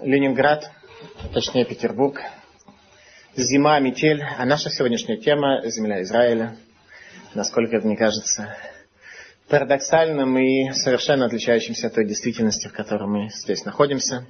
[0.00, 0.70] Ленинград,
[1.32, 2.20] точнее Петербург.
[3.36, 4.22] Зима, метель.
[4.22, 6.56] А наша сегодняшняя тема– земля Израиля.
[7.34, 8.56] Насколько это мне кажется
[9.48, 14.26] парадоксальным и совершенно отличающимся от той действительности, в которой мы здесь находимся.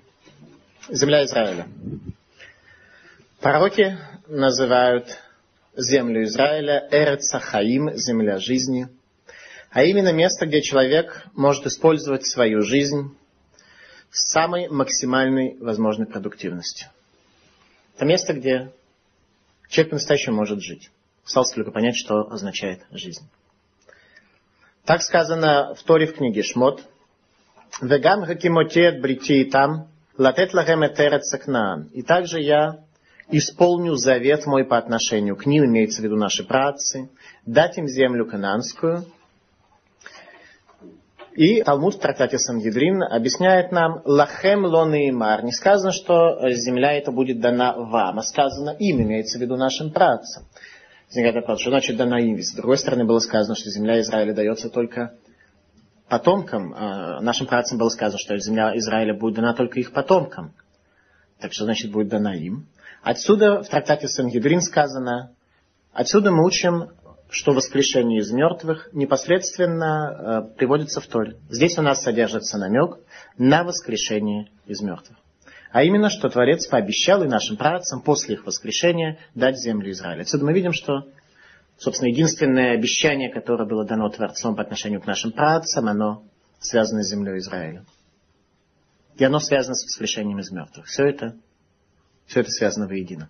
[0.91, 1.67] Земля Израиля.
[3.41, 3.97] Пророки
[4.29, 5.19] называют
[5.77, 8.89] землю Израиля Эрцахаим, земля жизни,
[9.71, 13.17] а именно место, где человек может использовать свою жизнь
[14.15, 16.89] с самой максимальной возможной продуктивностью.
[17.97, 18.71] Это место, где
[19.69, 20.91] человек по-настоящему может жить.
[21.27, 23.29] Осталось только понять, что означает жизнь.
[24.85, 26.85] Так сказано в Торе в книге Шмот.
[27.81, 31.23] «Вегам хакимотет брити там, латет лахем этерет
[31.93, 32.85] И также я
[33.31, 37.11] исполню завет мой по отношению к ним, имеется в виду наши працы,
[37.47, 39.07] дать им землю кананскую,
[41.35, 45.43] и Талмуд в трактате Сангидрин объясняет нам «Лахем лоны мар».
[45.43, 49.91] Не сказано, что земля эта будет дана вам, а сказано им, имеется в виду нашим
[49.91, 50.45] працам.
[51.09, 52.41] Возникает вопрос, что значит дана им?
[52.41, 55.15] С другой стороны было сказано, что земля Израиля дается только
[56.09, 56.73] потомкам.
[56.73, 60.55] А нашим працам было сказано, что земля Израиля будет дана только их потомкам.
[61.41, 62.69] Так что значит будет дана им?
[63.03, 65.33] Отсюда в трактате Сангидрин сказано,
[65.93, 66.91] отсюда мы учим
[67.35, 71.37] что воскрешение из мертвых непосредственно э, приводится в Торе.
[71.51, 72.99] Здесь у нас содержится намек
[73.37, 75.19] на воскрешение из мертвых.
[75.73, 80.21] А именно, что Творец пообещал и нашим працам после их воскрешения дать землю Израиля.
[80.21, 81.09] Отсюда мы видим, что,
[81.77, 86.23] собственно, единственное обещание, которое было дано Творцом по отношению к нашим працам, оно
[86.61, 87.85] связано с землей Израиля.
[89.17, 90.87] И оно связано с воскрешением из мертвых.
[90.87, 91.35] Все это,
[92.27, 93.29] все это связано воедино.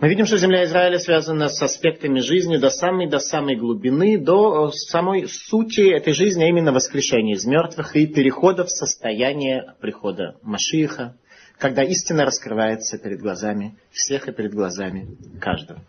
[0.00, 4.68] Мы видим, что земля Израиля связана с аспектами жизни до самой, до самой глубины, до
[4.68, 10.36] э, самой сути этой жизни, а именно воскрешения из мертвых и перехода в состояние прихода
[10.40, 11.16] Машииха,
[11.58, 15.80] когда истина раскрывается перед глазами всех и перед глазами каждого.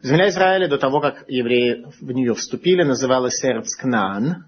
[0.00, 4.44] Земля Израиля до того, как евреи в нее вступили, называлась Эрцкнаан,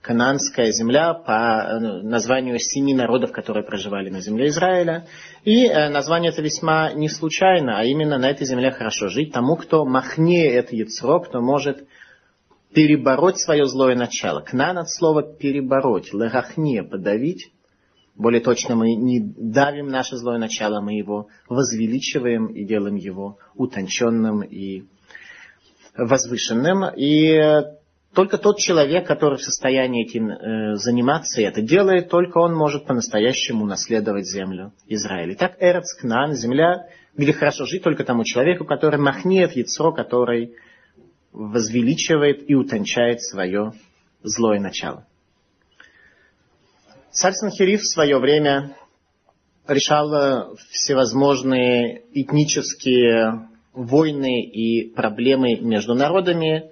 [0.00, 5.06] Кананская земля по э, названию семи народов, которые проживали на земле Израиля.
[5.44, 9.56] И э, название это весьма не случайно, а именно на этой земле хорошо жить тому,
[9.56, 11.86] кто махнее это яцро, кто может
[12.72, 14.40] перебороть свое злое начало.
[14.40, 17.52] Кнан от слова перебороть, лерахне, подавить.
[18.16, 24.42] Более точно, мы не давим наше злое начало, мы его возвеличиваем и делаем его утонченным
[24.42, 24.84] и
[25.94, 26.84] возвышенным.
[26.96, 27.38] И
[28.14, 32.86] только тот человек, который в состоянии этим э, заниматься и это делает, только он может
[32.86, 35.34] по-настоящему наследовать землю Израиля.
[35.34, 40.56] Итак, Эрец Кнан, земля, где хорошо жить только тому человеку, который махнет яйцо, который
[41.32, 43.74] возвеличивает и утончает свое
[44.24, 45.06] злое начало.
[47.12, 48.76] Царь Санхириф в свое время
[49.68, 56.69] решал всевозможные этнические войны и проблемы между народами, Э,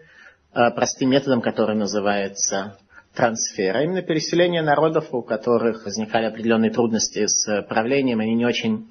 [0.74, 2.78] простым методом, который называется
[3.14, 8.90] трансфер, а именно переселение народов, у которых возникали определенные трудности с правлением, они не очень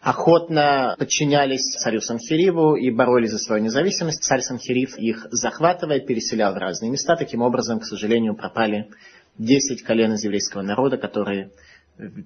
[0.00, 4.22] охотно подчинялись царю Санхириву и боролись за свою независимость.
[4.22, 7.16] Царь Санхирив их захватывая, переселял в разные места.
[7.16, 8.88] Таким образом, к сожалению, пропали
[9.38, 11.50] 10 колен из еврейского народа, которые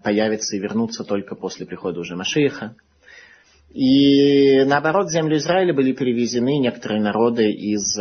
[0.02, 2.74] появятся и вернутся только после прихода уже Машииха.
[3.70, 7.98] И наоборот, землю Израиля были перевезены некоторые народы из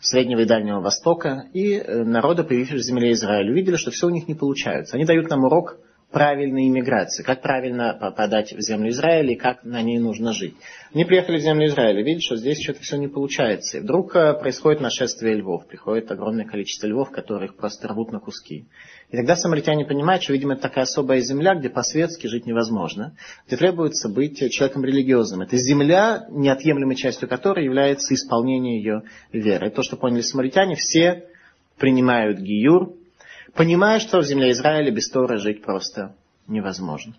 [0.00, 4.10] Среднего и Дальнего Востока, и э, народы, появившиеся в земле Израиля, увидели, что все у
[4.10, 4.96] них не получается.
[4.96, 5.78] Они дают нам урок
[6.10, 10.54] правильной иммиграции, как правильно попадать в землю Израиля и как на ней нужно жить.
[10.94, 13.76] Они приехали в землю Израиля, видят, что здесь что-то все не получается.
[13.76, 18.20] И вдруг э, происходит нашествие львов, приходит огромное количество львов, которые их просто рвут на
[18.20, 18.66] куски.
[19.10, 23.14] И тогда самаритяне понимают, что, видимо, это такая особая земля, где по-светски жить невозможно,
[23.46, 25.42] где требуется быть человеком религиозным.
[25.42, 29.68] Это земля, неотъемлемой частью которой является исполнение ее веры.
[29.68, 31.24] И то, что поняли самаритяне, все
[31.76, 32.94] принимают гиюр,
[33.54, 36.14] понимая, что в земле Израиля без Торы жить просто
[36.46, 37.14] невозможно.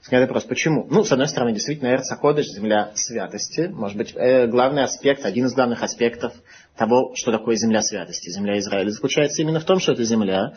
[0.00, 0.86] Скажите вопрос, почему?
[0.90, 5.54] Ну, с одной стороны, действительно, Эрцаходыш, земля святости, может быть, э, главный аспект, один из
[5.54, 6.32] главных аспектов
[6.76, 10.54] того, что такое земля святости, земля Израиля, заключается именно в том, что это земля,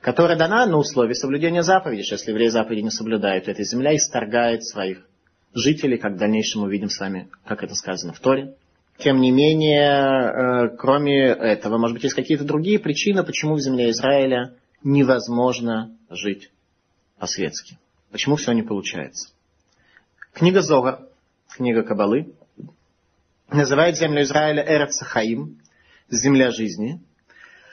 [0.00, 2.04] которая дана на условии соблюдения заповедей.
[2.08, 5.04] Если евреи заповеди не соблюдают, то эта земля исторгает своих
[5.54, 8.54] жителей, как в дальнейшем увидим с вами, как это сказано в Торе.
[8.98, 13.90] Тем не менее, э, кроме этого, может быть, есть какие-то другие причины, почему в земле
[13.90, 16.50] Израиля невозможно жить
[17.18, 17.78] по-светски.
[18.10, 19.30] Почему все не получается.
[20.32, 21.00] Книга Зогар,
[21.48, 22.32] книга Кабалы,
[23.50, 25.60] называет землю Израиля Эрец Хаим,
[26.10, 27.00] земля жизни.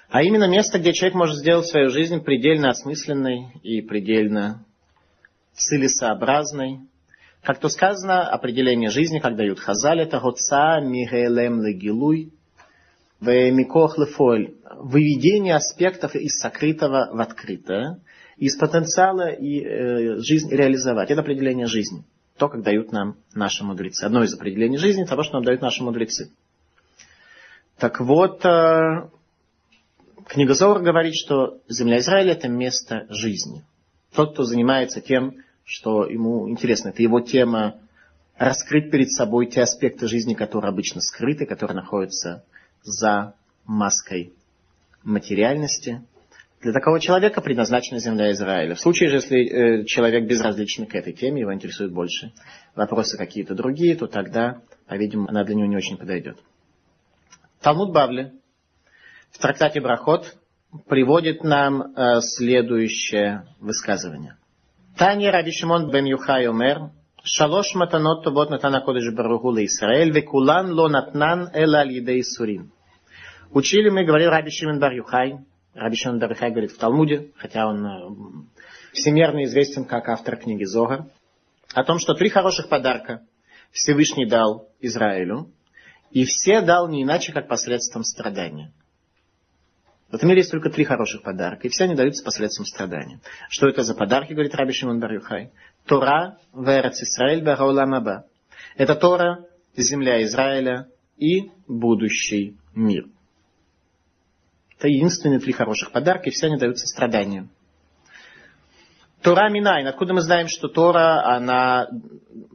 [0.10, 4.64] А именно место, где человек может сделать свою жизнь предельно осмысленной и предельно
[5.54, 6.82] целесообразной.
[7.46, 12.34] Как то сказано, определение жизни, как дают Хазаль, это «Гоца мигелем легилуй
[13.22, 18.00] вемикох лефоль» выведение аспектов из сокрытого в открытое,
[18.38, 21.12] из потенциала и э, жизнь реализовать.
[21.12, 22.04] Это определение жизни.
[22.38, 24.06] То, как дают нам наши мудрецы.
[24.06, 26.32] Одно из определений жизни того, что нам дают наши мудрецы.
[27.78, 29.08] Так вот, э,
[30.28, 33.64] книга Зор говорит, что земля Израиля это место жизни.
[34.16, 37.80] Тот, кто занимается тем, что ему интересно, это его тема
[38.38, 42.46] раскрыть перед собой те аспекты жизни, которые обычно скрыты, которые находятся
[42.84, 43.34] за
[43.66, 44.34] маской
[45.04, 46.02] материальности.
[46.62, 48.76] Для такого человека предназначена земля Израиля.
[48.76, 52.32] В случае же, если э, человек безразличен к этой теме, его интересуют больше
[52.76, 56.38] вопросы какие-то другие, то тогда, по-видимому, она для него не очень подойдет.
[57.62, 58.34] Талмуд Бавли
[59.32, 60.36] в трактате Брахот
[60.88, 64.38] приводит нам э, следующее высказывание.
[64.97, 66.79] Таня Раби Шимон бен Юхай омер,
[67.25, 72.81] שלוש מתנות טובות נתן הקודש ברוך הוא לישראל, וכולן לא נתנן אלא על ידי ייסורים.
[73.53, 75.39] Учили мы, говорил Раби Шимон бар Юхай,
[75.75, 77.91] Раби Шимон бар Юхай говорит в Талмуде, хотя он э,
[78.93, 81.07] всемирно известен как автор книги Зогар,
[81.75, 83.23] о том, что три хороших подарка
[83.73, 85.51] Всевышний дал Израилю,
[86.11, 88.73] и все дал не иначе, как посредством страдания.
[90.10, 93.20] в этом мире есть только три хороших подарка, и все они даются посредством страдания.
[93.50, 95.52] Что это за подарки, говорит Раби Шимон Барюхай?
[95.86, 98.26] Тора, Верец Исраэль, Барауламаба.
[98.78, 100.88] Это Тора, земля Израиля
[101.18, 103.08] и будущий мир.
[104.78, 107.50] Это единственные три хороших подарка, и все они даются страданием.
[109.22, 109.88] Тора Минайн.
[109.88, 111.88] Откуда мы знаем, что Тора, она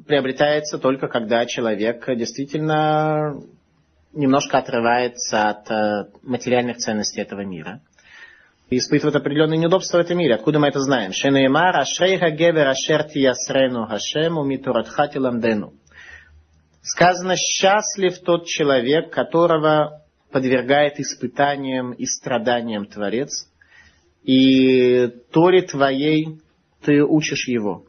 [0.06, 3.42] приобретается только когда человек действительно
[4.12, 7.80] немножко отрывается от э, материальных ценностей этого мира.
[8.68, 10.34] И испытывает определенные неудобства в этом мире.
[10.34, 11.12] Откуда мы это знаем?
[11.12, 15.72] Шенеймар, ашрейха гевер ашер тиясрену хашему митурадхати ламдену.
[16.82, 23.48] Сказано, счастлив тот человек, которого подвергает испытаниям и страданиям Творец,
[24.22, 26.40] и Торе твоей
[26.82, 27.84] ты учишь его.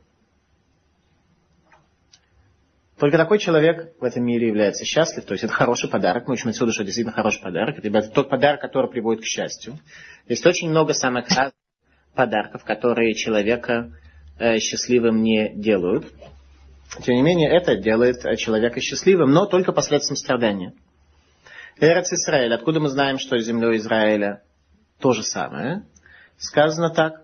[3.02, 6.28] Только такой человек в этом мире является счастлив, то есть это хороший подарок.
[6.28, 7.84] Мы учим отсюда, что действительно хороший подарок.
[7.84, 9.80] Это тот подарок, который приводит к счастью.
[10.28, 11.56] Есть очень много самых разных
[12.14, 13.92] подарков, которые человека
[14.38, 16.14] э, счастливым не делают.
[17.02, 20.74] Тем не менее, это делает человека счастливым, но только посредством страдания.
[21.80, 22.54] Эрец Израиль.
[22.54, 24.44] Откуда мы знаем, что землей Израиля
[25.00, 25.88] то же самое?
[26.38, 27.24] Сказано так.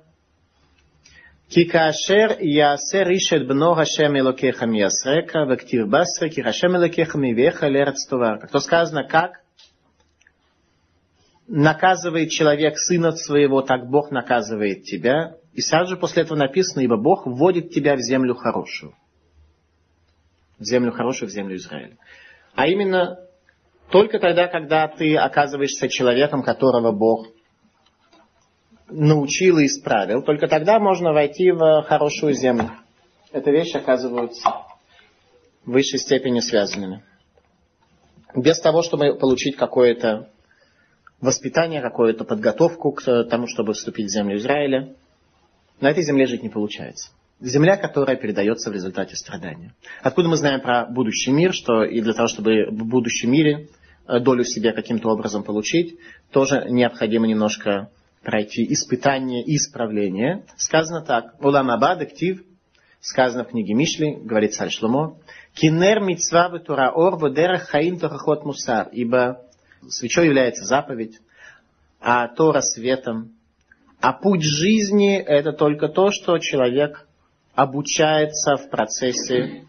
[1.48, 7.62] כי כאשר יעשה ריש את בנו השם אלוקיך מייסרק, וכתיב בסרי, כי השם אלוקיך מביאך
[7.62, 8.36] לארץ טובה.
[8.40, 9.42] Как то сказано, как
[11.48, 15.34] наказывает человек сына своего, так Бог наказывает тебя.
[15.52, 18.94] И сразу же после этого написано, ибо Бог вводит тебя в землю хорошую.
[20.58, 21.98] В землю хорошую, в землю Израиля.
[22.54, 23.18] А именно,
[23.90, 27.26] только тогда, когда ты оказываешься человеком, которого Бог
[28.89, 32.71] научил и исправил, только тогда можно войти в хорошую землю.
[33.31, 34.49] Эти вещи оказываются
[35.65, 37.03] в высшей степени связанными.
[38.35, 40.29] Без того, чтобы получить какое-то
[41.19, 44.95] воспитание, какую-то подготовку к тому, чтобы вступить в землю Израиля,
[45.81, 47.11] на этой земле жить не получается.
[47.39, 49.75] Земля, которая передается в результате страдания.
[50.01, 53.67] Откуда мы знаем про будущий мир, что и для того, чтобы в будущем мире
[54.07, 55.99] э, долю себе каким-то образом получить,
[56.31, 57.91] тоже необходимо немножко
[58.23, 60.45] пройти испытание и исправление.
[60.57, 61.35] Сказано так.
[61.43, 62.43] Улам Аба, дектив,
[62.99, 65.17] сказано в книге Мишли, говорит царь Шломо,
[65.53, 69.41] кинер митцва тура ор водерах хаим торахот мусар, ибо
[69.87, 71.19] свечой является заповедь,
[71.99, 73.33] а Тора светом.
[73.99, 77.07] А путь жизни это только то, что человек
[77.55, 79.65] обучается в процессе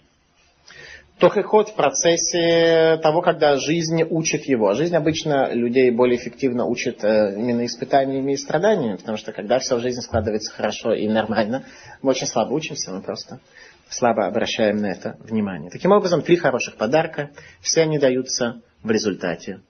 [1.19, 4.73] Тохеход в процессе того, когда жизнь учит его.
[4.75, 9.77] Жизнь обычно людей более эффективно учит э, именно испытаниями и страданиями, потому что когда все
[9.77, 11.65] в жизни складывается хорошо и нормально,
[12.03, 13.41] мы очень слабо учимся, мы просто
[13.89, 15.71] слабо обращаем на это внимание.
[15.71, 19.61] Таким образом, три хороших подарка, все они даются в результате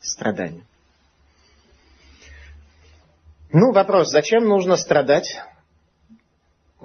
[0.00, 0.66] страдания.
[3.50, 5.40] Ну, вопрос, зачем нужно страдать?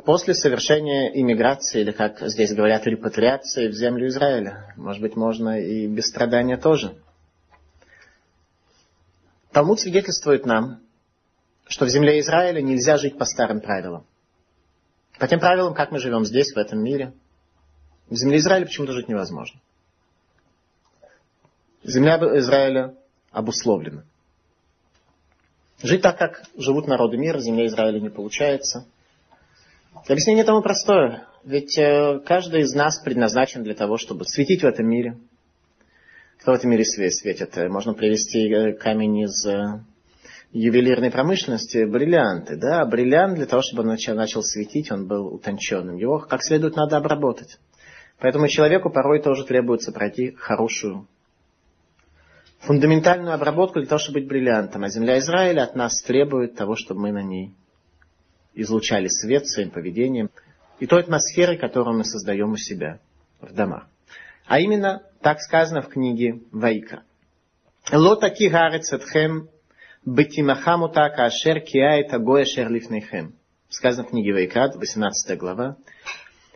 [0.06, 4.74] После совершения иммиграции, или как здесь говорят, репатриации в землю Израиля.
[4.76, 6.96] Может быть, можно и без страдания тоже.
[9.52, 10.82] Талмуд свидетельствует нам,
[11.68, 14.06] что в земле Израиля нельзя жить по старым правилам.
[15.20, 17.14] По тем правилам, как мы живем здесь, в этом мире.
[18.10, 19.60] В земле Израиля почему-то жить невозможно.
[21.84, 22.94] Земля Израиля
[23.32, 24.04] обусловлена.
[25.82, 28.86] Жить так, как живут народы мира, земля Израиля не получается.
[30.06, 31.28] Объяснение тому простое.
[31.44, 35.18] Ведь э, каждый из нас предназначен для того, чтобы светить в этом мире.
[36.42, 37.56] Кто в этом мире светит?
[37.70, 39.80] Можно привести э, камень из э,
[40.52, 42.58] ювелирной промышленности, бриллианты.
[42.58, 45.96] Да, бриллиант для того, чтобы он начал светить, он был утонченным.
[45.98, 47.58] Его как следует надо обработать.
[48.20, 51.08] Поэтому человеку порой тоже требуется пройти хорошую
[52.60, 54.84] фундаментальную обработку для того, чтобы быть бриллиантом.
[54.84, 57.54] А земля Израиля от нас требует того, чтобы мы на ней
[58.62, 60.30] излучали свет своим поведением
[60.80, 63.00] и той атмосферой, которую мы создаем у себя
[63.40, 63.88] в домах.
[64.46, 67.04] А именно, так сказано в книге Ваика.
[67.92, 69.50] Лотаки гарец этхем
[70.06, 73.36] бетимахаму так ашер киает агоя шер лифнейхем.
[73.70, 75.78] Сказано в книге Вайкра, 18 глава.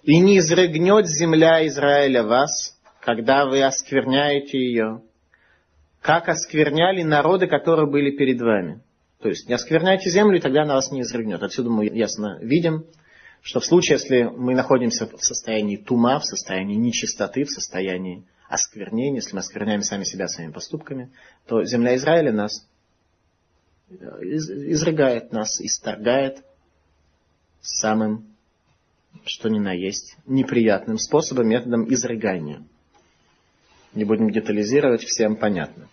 [0.04, 5.02] И не изрыгнет земля Израиля вас, когда вы оскверняете ее,
[6.02, 8.82] как оскверняли народы, которые были перед вами.
[9.22, 11.44] То есть не оскверняйте землю, и тогда она вас не изрыгнет.
[11.44, 12.86] Отсюда мы ясно видим,
[13.42, 19.18] что в случае, если мы находимся в состоянии тума, в состоянии нечистоты, в состоянии осквернения,
[19.18, 21.12] если мы оскверняем сами себя своими поступками,
[21.46, 22.68] то земля Израиля нас
[23.90, 26.44] изрыгает, нас исторгает
[27.62, 28.26] самым,
[29.26, 32.64] что ни на есть, неприятным способом, методом изрыгания.
[33.94, 35.90] Не будем детализировать, всем понятно.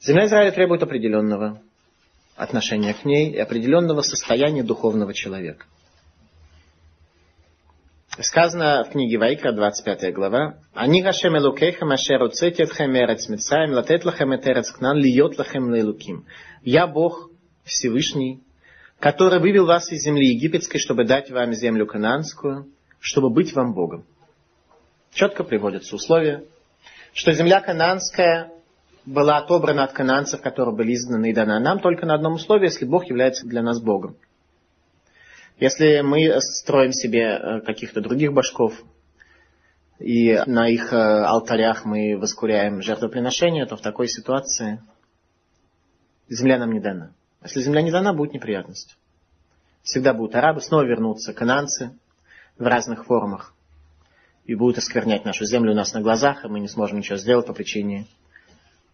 [0.00, 1.62] Земля Израиля требует определенного
[2.36, 5.66] отношения к ней и определенного состояния духовного человека.
[8.20, 14.36] Сказано в книге Вайкра, 25 глава, «Они Гашем Элукейхам Ашер Уцететхем Эрец Мицраем Латет Лахем
[14.36, 16.26] Этерец Кнан Льет Лахем Лейлуким».
[16.62, 17.30] «Я Бог
[17.64, 18.42] Всевышний,
[18.98, 22.68] который вывел вас из земли египетской, чтобы дать вам землю кананскую,
[23.00, 24.04] чтобы быть вам Богом».
[25.14, 26.44] Четко приводятся условия,
[27.14, 28.50] что земля кананская
[29.04, 32.84] была отобрана от кананцев, которые были изгнаны и дана нам только на одном условии, если
[32.84, 34.16] Бог является для нас Богом.
[35.58, 38.82] Если мы строим себе э, каких-то других башков,
[39.98, 44.82] и на их э, алтарях мы воскуряем жертвоприношения, то в такой ситуации
[46.28, 47.12] земля нам не дана.
[47.42, 48.96] Если земля не дана, будет неприятность.
[49.82, 51.96] Всегда будут арабы, снова вернутся кананцы
[52.58, 53.54] в разных формах
[54.44, 57.46] и будут осквернять нашу землю у нас на глазах, и мы не сможем ничего сделать
[57.46, 58.06] по причине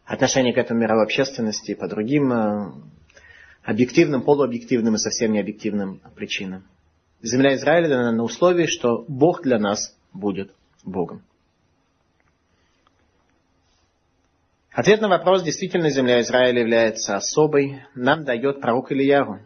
[0.08, 2.72] отношения к этому мировой общественности по другим э,
[3.62, 6.64] объективным, полуобъективным и совсем не объективным причинам.
[7.20, 10.50] Земля Израиля дана на условии, что Бог для нас будет
[10.82, 11.22] Богом.
[14.70, 19.40] Ответ на вопрос, действительно земля Израиля является особой, нам дает пророк Ильяру.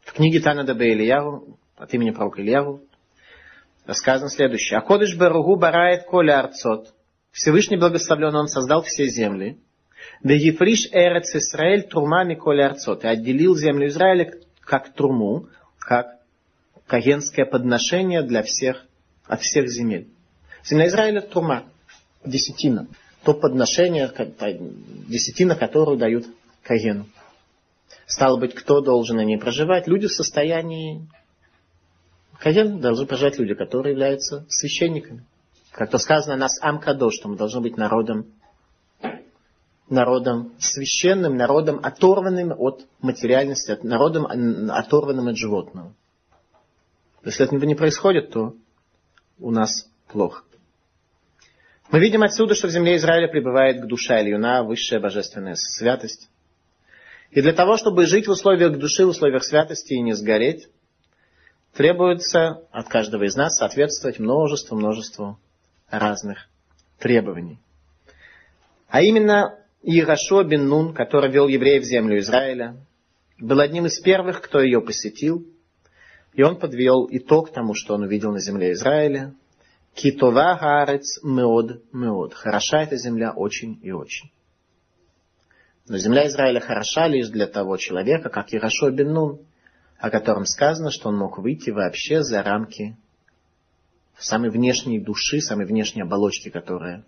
[0.00, 2.80] В книге Тана Дабе Ильяру, от имени пророка Ильяру,
[3.92, 4.78] сказано следующее.
[4.78, 6.94] «Акодыш Баругу барает коля арцот».
[7.32, 9.58] Всевышний благословлен, Он создал все земли.
[10.22, 13.04] Да ефриш эрец Исраэль трума миколи арцот.
[13.04, 16.18] И отделил землю Израиля как труму, как
[16.86, 18.86] кагенское подношение для всех,
[19.26, 20.08] от всех земель.
[20.64, 21.64] Земля Израиля трума,
[22.24, 22.88] десятина.
[23.24, 24.10] То подношение,
[25.08, 26.26] десятина, которую дают
[26.62, 27.06] кагену.
[28.06, 29.86] Стало быть, кто должен на ней проживать?
[29.86, 31.06] Люди в состоянии...
[32.40, 35.24] Каген должны проживать люди, которые являются священниками.
[35.72, 38.26] Как то сказано, нас Амкадо, что мы должны быть народом
[39.90, 44.26] народом священным, народом оторванным от материальности, народом
[44.70, 45.94] оторванным от животного.
[47.24, 48.54] Если этого не происходит, то
[49.38, 50.44] у нас плохо.
[51.90, 56.30] Мы видим отсюда, что в земле Израиля пребывает душа Ильюна, высшая божественная святость.
[57.30, 60.68] И для того, чтобы жить в условиях души, в условиях святости и не сгореть,
[61.74, 65.38] требуется от каждого из нас соответствовать множеству-множеству
[65.90, 66.48] разных
[66.98, 67.58] требований.
[68.88, 72.76] А именно Ирашо бен Нун, который вел евреев в землю Израиля,
[73.38, 75.46] был одним из первых, кто ее посетил,
[76.34, 79.34] и он подвел итог тому, что он увидел на земле Израиля.
[79.94, 82.34] Китова гарец меод меод.
[82.34, 84.30] Хороша эта земля очень и очень.
[85.88, 89.40] Но земля Израиля хороша лишь для того человека, как Ирашо бен Нун,
[89.98, 92.96] о котором сказано, что он мог выйти вообще за рамки
[94.18, 97.04] самой внешней души, самой внешней оболочки, которая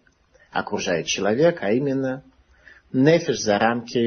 [0.50, 2.25] окружает человека, а именно
[2.92, 3.99] нефиш за рамки,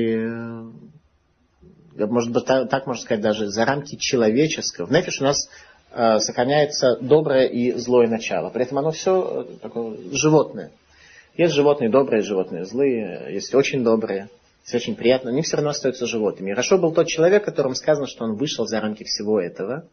[1.97, 4.85] э, может быть, так, так можно сказать, даже за рамки человеческого.
[4.85, 5.49] В нефиш у нас
[5.91, 8.49] э, сохраняется доброе и злое начало.
[8.49, 10.71] При этом оно все э, такое животное.
[11.37, 14.29] Есть животные добрые, животные злые, есть очень добрые,
[14.63, 16.51] есть очень приятные, они все равно остаются животными.
[16.51, 19.85] И хорошо был тот человек, которому сказано, что он вышел за рамки всего этого.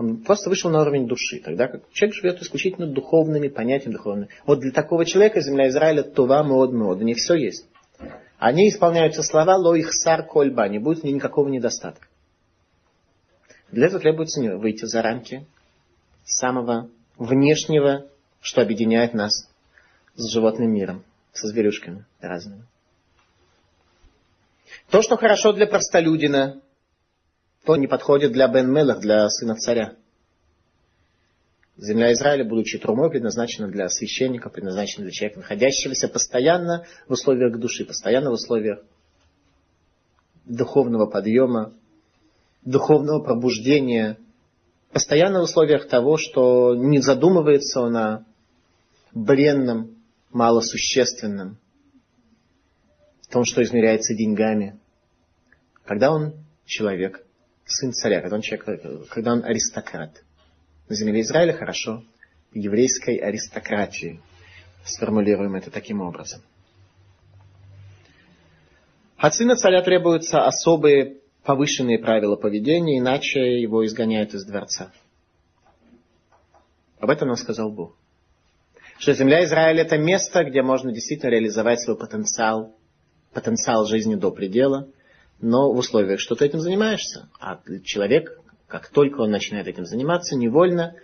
[0.00, 4.28] Он просто вышел на уровень души, тогда как человек живет исключительно духовными понятиями духовными.
[4.46, 7.66] Вот для такого человека земля Израиля това мод мод, не все есть.
[8.38, 12.06] они исполняются слова «лоих сар кольба», не будет никакого недостатка.
[13.70, 15.44] Для этого требуется выйти за рамки
[16.24, 16.88] самого
[17.18, 18.06] внешнего,
[18.40, 19.50] что объединяет нас
[20.14, 21.04] с животным миром,
[21.34, 22.62] со зверюшками разными.
[24.88, 26.62] То, что хорошо для простолюдина,
[27.64, 29.94] то не подходит для Бен Мелах, для сына царя.
[31.76, 37.84] Земля Израиля, будучи трумой, предназначена для священника, предназначена для человека, находящегося постоянно в условиях души,
[37.84, 38.82] постоянно в условиях
[40.44, 41.72] духовного подъема,
[42.62, 44.18] духовного пробуждения,
[44.92, 48.24] постоянно в условиях того, что не задумывается он о
[49.12, 49.96] бренном,
[50.32, 51.58] малосущественном,
[53.30, 54.78] том, что измеряется деньгами.
[55.84, 56.34] Когда он
[56.66, 57.24] человек,
[57.70, 60.22] сын царя, когда он, человек, когда он аристократ.
[60.88, 62.02] На земле Израиля хорошо
[62.52, 64.20] еврейской аристократии.
[64.84, 66.40] Сформулируем это таким образом.
[69.16, 74.90] От сына царя требуются особые повышенные правила поведения, иначе его изгоняют из дворца.
[76.98, 77.94] Об этом нам сказал Бог.
[78.98, 82.74] Что земля Израиля это место, где можно действительно реализовать свой потенциал,
[83.32, 84.88] потенциал жизни до предела,
[85.40, 87.28] но в условиях, что ты этим занимаешься.
[87.40, 90.94] А человек, как только он начинает этим заниматься, невольно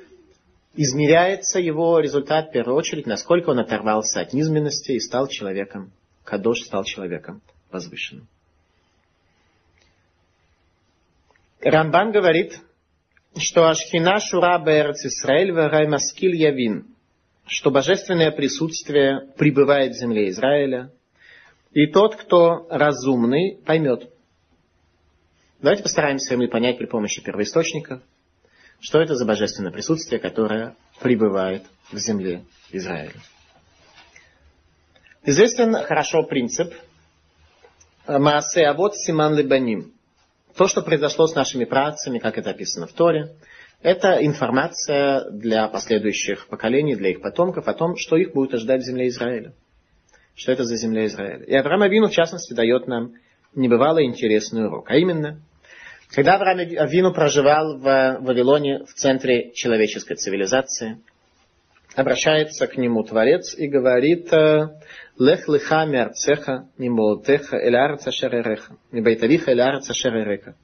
[0.74, 5.90] измеряется его результат в первую очередь, насколько он оторвался от низменности и стал человеком,
[6.24, 7.40] Кадош стал человеком
[7.70, 8.28] возвышенным.
[11.60, 12.60] Рамбан говорит,
[13.36, 16.86] что Ашхина Шура Берц Исраэль Варай Маскиль Явин,
[17.46, 20.92] что божественное присутствие пребывает в земле Израиля,
[21.72, 24.10] и тот, кто разумный, поймет.
[25.60, 28.02] Давайте постараемся мы понять при помощи первоисточников,
[28.78, 33.14] что это за божественное присутствие, которое пребывает в земле Израиля.
[35.24, 36.74] Известен хорошо принцип
[38.06, 39.94] Маасе Авод Симан Лебаним.
[40.56, 43.34] То, что произошло с нашими працами, как это описано в Торе,
[43.82, 48.86] это информация для последующих поколений, для их потомков о том, что их будет ожидать в
[48.86, 49.54] земле Израиля.
[50.34, 51.44] Что это за земля Израиля.
[51.44, 53.14] И Авраам Авину, в частности, дает нам
[53.54, 54.90] небывало интересный урок.
[54.90, 55.40] А именно,
[56.16, 60.98] когда Авраам Авину проживал в Вавилоне, в центре человеческой цивилизации,
[61.94, 64.32] обращается к нему Творец и говорит
[65.18, 70.54] «Лех леха миарцеха мимолтеха эль арца шеререха, мибайтавиха эль арца шеререка».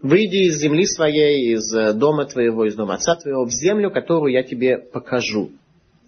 [0.00, 4.42] Выйди из земли своей, из дома твоего, из дома отца твоего, в землю, которую я
[4.42, 5.50] тебе покажу.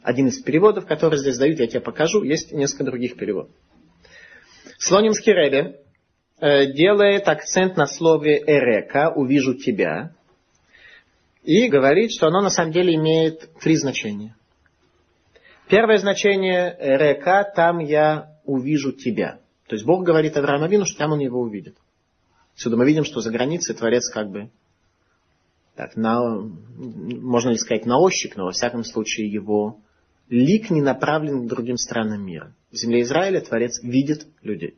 [0.02, 3.50] Один из переводов, который здесь дают, я тебе покажу, есть несколько других переводов.
[4.78, 5.89] Слонимский Ребе э,
[6.40, 10.12] делает акцент на слове «эрека», «увижу тебя»,
[11.42, 14.36] и говорит, что оно на самом деле имеет три значения.
[15.68, 19.40] Первое значение река, там я увижу тебя.
[19.66, 21.76] То есть Бог говорит Аврааму Авину, что там он его увидит.
[22.54, 24.50] Отсюда мы видим, что за границей Творец как бы,
[25.76, 29.78] так, на, можно ли сказать на ощупь, но во всяком случае его
[30.28, 32.54] лик не направлен к другим странам мира.
[32.70, 34.76] В земле Израиля Творец видит людей.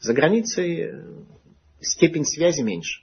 [0.00, 0.94] За границей
[1.80, 3.02] степень связи меньше.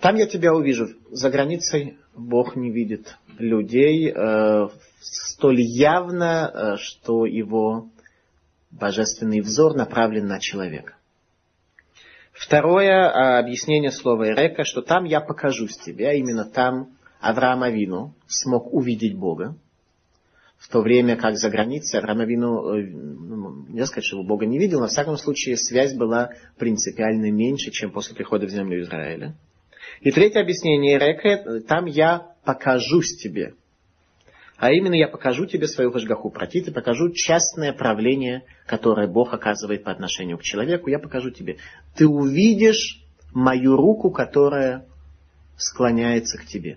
[0.00, 0.88] Там я тебя увижу.
[1.10, 4.68] За границей Бог не видит людей э,
[5.00, 7.88] столь явно, э, что его
[8.70, 10.94] божественный взор направлен на человека.
[12.32, 18.14] Второе а, объяснение слова Эрека, что там я покажусь тебе, а именно там Авраам Авину
[18.26, 19.56] смог увидеть Бога,
[20.60, 24.44] в то время как за границей Авраам Авину, э, ну, не сказать, что его Бога
[24.44, 28.82] не видел, но в всяком случае связь была принципиально меньше, чем после прихода в землю
[28.82, 29.34] Израиля.
[30.02, 33.54] И третье объяснение Река, там я покажусь тебе.
[34.58, 39.84] А именно я покажу тебе свою Хашгаху протит и покажу частное правление, которое Бог оказывает
[39.84, 40.90] по отношению к человеку.
[40.90, 41.56] Я покажу тебе.
[41.96, 44.84] Ты увидишь мою руку, которая
[45.56, 46.76] склоняется к тебе.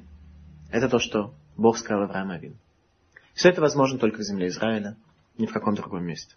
[0.71, 2.55] Это то, что Бог сказал Аврааму Авину.
[3.33, 4.95] Все это возможно только в земле Израиля,
[5.37, 6.35] ни в каком другом месте.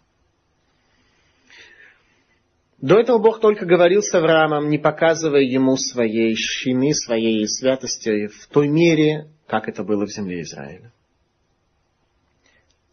[2.79, 8.47] До этого Бог только говорил с Авраамом, не показывая ему своей шины, своей святости в
[8.47, 10.91] той мере, как это было в земле Израиля.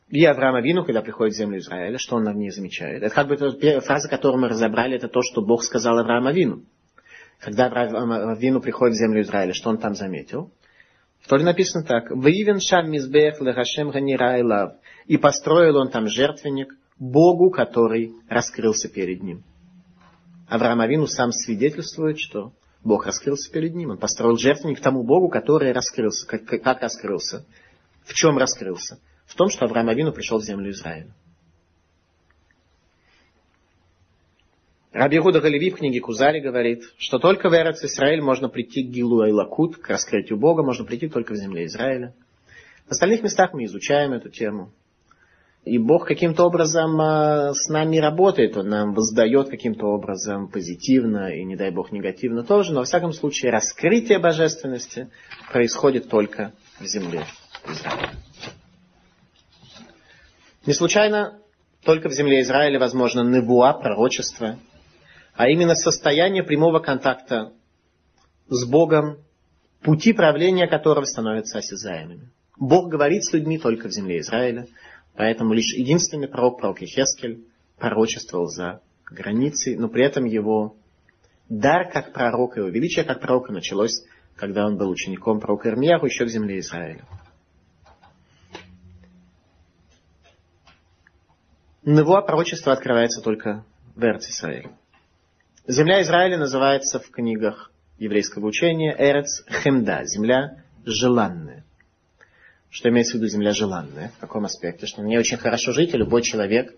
[0.08, 3.02] И Авраам Авину, когда приходит в землю Израиля, что он на ней замечает?
[3.02, 6.64] Это как бы это, фраза, которую мы разобрали, это то, что Бог сказал Авраам Авину.
[7.40, 10.50] Когда Авраам Авину приходит в землю Израиля, что он там заметил?
[11.24, 12.10] В Торе написано так.
[12.10, 14.74] «Ваивен шам мизбех лехашем ганирайлав».
[15.06, 19.42] И построил он там жертвенник Богу, который раскрылся перед ним.
[20.48, 23.90] Авраам Авину сам свидетельствует, что Бог раскрылся перед ним.
[23.90, 26.26] Он построил жертвенник тому Богу, который раскрылся.
[26.26, 27.46] Как, как раскрылся?
[28.04, 28.98] В чем раскрылся?
[29.24, 31.14] В том, что Авраам Авину пришел в землю Израиля.
[34.94, 38.90] Раби Гуда Галеви в книге Кузари говорит, что только в Эрец Израиль можно прийти к
[38.90, 42.14] Гилу Айлакут, к раскрытию Бога, можно прийти только в земле Израиля.
[42.86, 44.70] В остальных местах мы изучаем эту тему.
[45.64, 51.42] И Бог каким-то образом а, с нами работает, Он нам воздает каким-то образом позитивно и,
[51.42, 55.10] не дай Бог, негативно тоже, но, во всяком случае, раскрытие божественности
[55.50, 57.24] происходит только в земле
[57.66, 58.10] Израиля.
[60.66, 61.40] Не случайно
[61.82, 64.56] только в земле Израиля возможно невуа, пророчество,
[65.34, 67.52] а именно состояние прямого контакта
[68.48, 69.18] с Богом,
[69.82, 72.30] пути правления которого становятся осязаемыми.
[72.56, 74.68] Бог говорит с людьми только в земле Израиля,
[75.16, 77.44] поэтому лишь единственный пророк, пророк Ехескель,
[77.78, 80.76] пророчествовал за границей, но при этом его
[81.48, 84.04] дар как пророка, его величие как пророка началось,
[84.36, 87.04] когда он был учеником пророка Ирмияху еще в земле Израиля.
[91.82, 94.70] Невуа пророчество открывается только в Эрц Израиле.
[95.66, 101.64] Земля Израиля называется в книгах еврейского учения Эрец Хемда, земля желанная.
[102.68, 104.12] Что имеется в виду земля желанная?
[104.18, 104.84] В каком аспекте?
[104.86, 106.74] Что мне очень хорошо жить, и любой человек,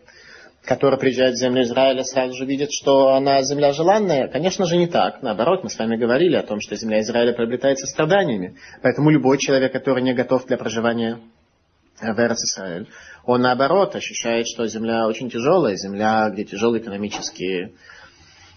[0.63, 4.29] который приезжает в землю Израиля, сразу же видит, что она земля желанная.
[4.29, 5.21] Конечно же, не так.
[5.21, 8.55] Наоборот, мы с вами говорили о том, что земля Израиля приобретается страданиями.
[8.83, 11.19] Поэтому любой человек, который не готов для проживания
[12.01, 12.87] в Эрц Израиль,
[13.25, 17.73] он наоборот ощущает, что земля очень тяжелая, земля, где тяжелые экономические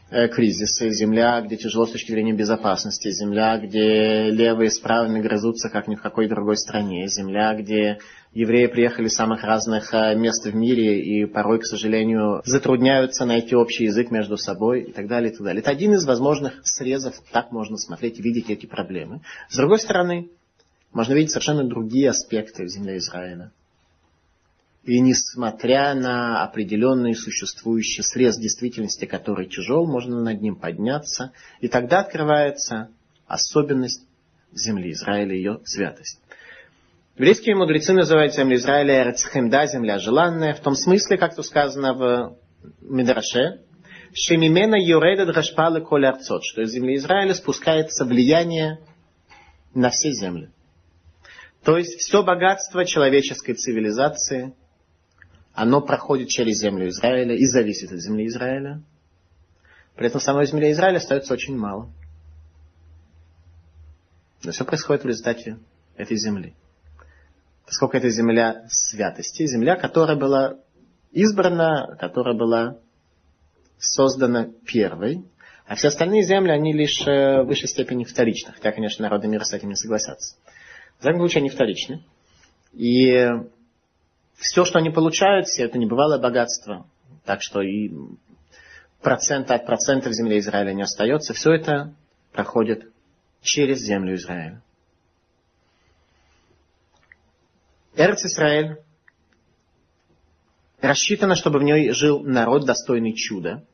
[0.09, 5.87] кризисы, земля, где тяжело с точки зрения безопасности, земля, где левые с правыми грызутся, как
[5.87, 7.99] ни в какой другой стране, земля, где
[8.33, 13.55] евреи приехали из самых разных э, мест в мире и порой, к сожалению, затрудняются найти
[13.55, 15.61] общий язык между собой и так далее, и так далее.
[15.61, 19.21] Это один из возможных срезов, так можно смотреть и видеть эти проблемы.
[19.49, 20.29] С другой стороны,
[20.93, 23.51] можно видеть совершенно другие аспекты земли Израиля.
[24.89, 31.31] И несмотря на определенный существующий срез действительности, который тяжел, можно над ним подняться.
[31.61, 32.89] И тогда открывается
[33.27, 34.01] особенность
[34.51, 36.19] земли Израиля, ее святость.
[37.17, 42.37] Еврейские мудрецы называют землю Израиля Эрцхемда, земля желанная, в том смысле, как то сказано в
[42.81, 43.61] Мидраше,
[44.11, 48.79] Шемимена юредет гашпалы коль арцот, что из земли Израиля спускается влияние
[49.75, 50.49] на все земли.
[51.63, 54.55] То есть все богатство человеческой цивилизации–
[55.59, 58.81] оно проходит через землю Израиля и зависит от земли Израиля.
[59.93, 61.89] При этом самой земле Израиля остается очень мало.
[64.41, 65.59] Но все происходит в результате
[65.97, 66.53] этой земли.
[67.65, 70.55] Поскольку это земля святости, земля, которая была
[71.11, 72.77] избрана, которая была
[73.77, 75.25] создана первой,
[75.67, 78.53] а все остальные земли, они лишь э, в высшей степени вторичны.
[78.53, 80.37] Хотя, конечно, народы мира с этим не согласятся.
[80.99, 82.01] В данном случае они вторичны.
[82.71, 83.27] И
[84.39, 86.85] все, что они получают, все это небывалое богатство.
[87.25, 87.91] Так что и
[89.01, 91.33] процента от процента в земле Израиля не остается.
[91.33, 91.93] Все это
[92.31, 92.91] проходит
[93.41, 94.61] через землю Израиля.
[97.95, 98.77] Эрц Израиль
[100.81, 103.65] рассчитано, чтобы в ней жил народ, достойный чуда.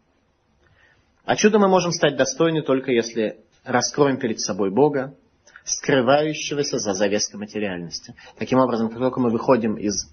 [1.25, 5.15] А чудом мы можем стать достойны только если раскроем перед собой Бога,
[5.63, 8.15] скрывающегося за завеской материальности.
[8.37, 10.07] Таким образом, как только мы выходим из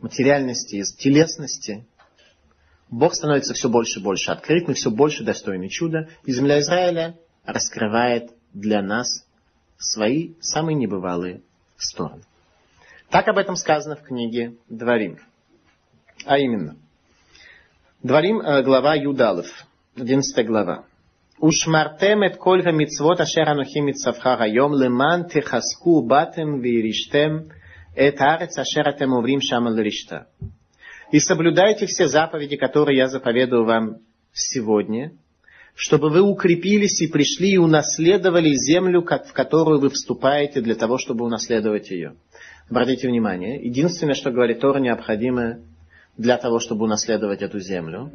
[0.00, 1.86] материальности, из телесности,
[2.90, 7.18] Бог становится все больше и больше открыт, мы все больше достойны чуда, и земля Израиля
[7.44, 9.26] раскрывает для нас
[9.78, 11.42] свои самые небывалые
[11.76, 12.22] стороны.
[13.10, 15.18] Так об этом сказано в книге Дворим.
[16.24, 16.76] А именно,
[18.02, 19.46] Дворим, э, глава Юдалов,
[19.96, 20.84] 11 глава.
[21.38, 27.50] Ушмартем эт кольга мицвот ашер анухи мицавха гайом леман техаску батем вириштем
[31.10, 33.98] и соблюдайте все заповеди, которые я заповедую вам
[34.32, 35.12] сегодня,
[35.74, 41.24] чтобы вы укрепились и пришли и унаследовали землю, в которую вы вступаете для того, чтобы
[41.24, 42.14] унаследовать ее.
[42.68, 45.60] Обратите внимание, единственное, что говорит Тора, необходимо
[46.16, 48.12] для того, чтобы унаследовать эту землю,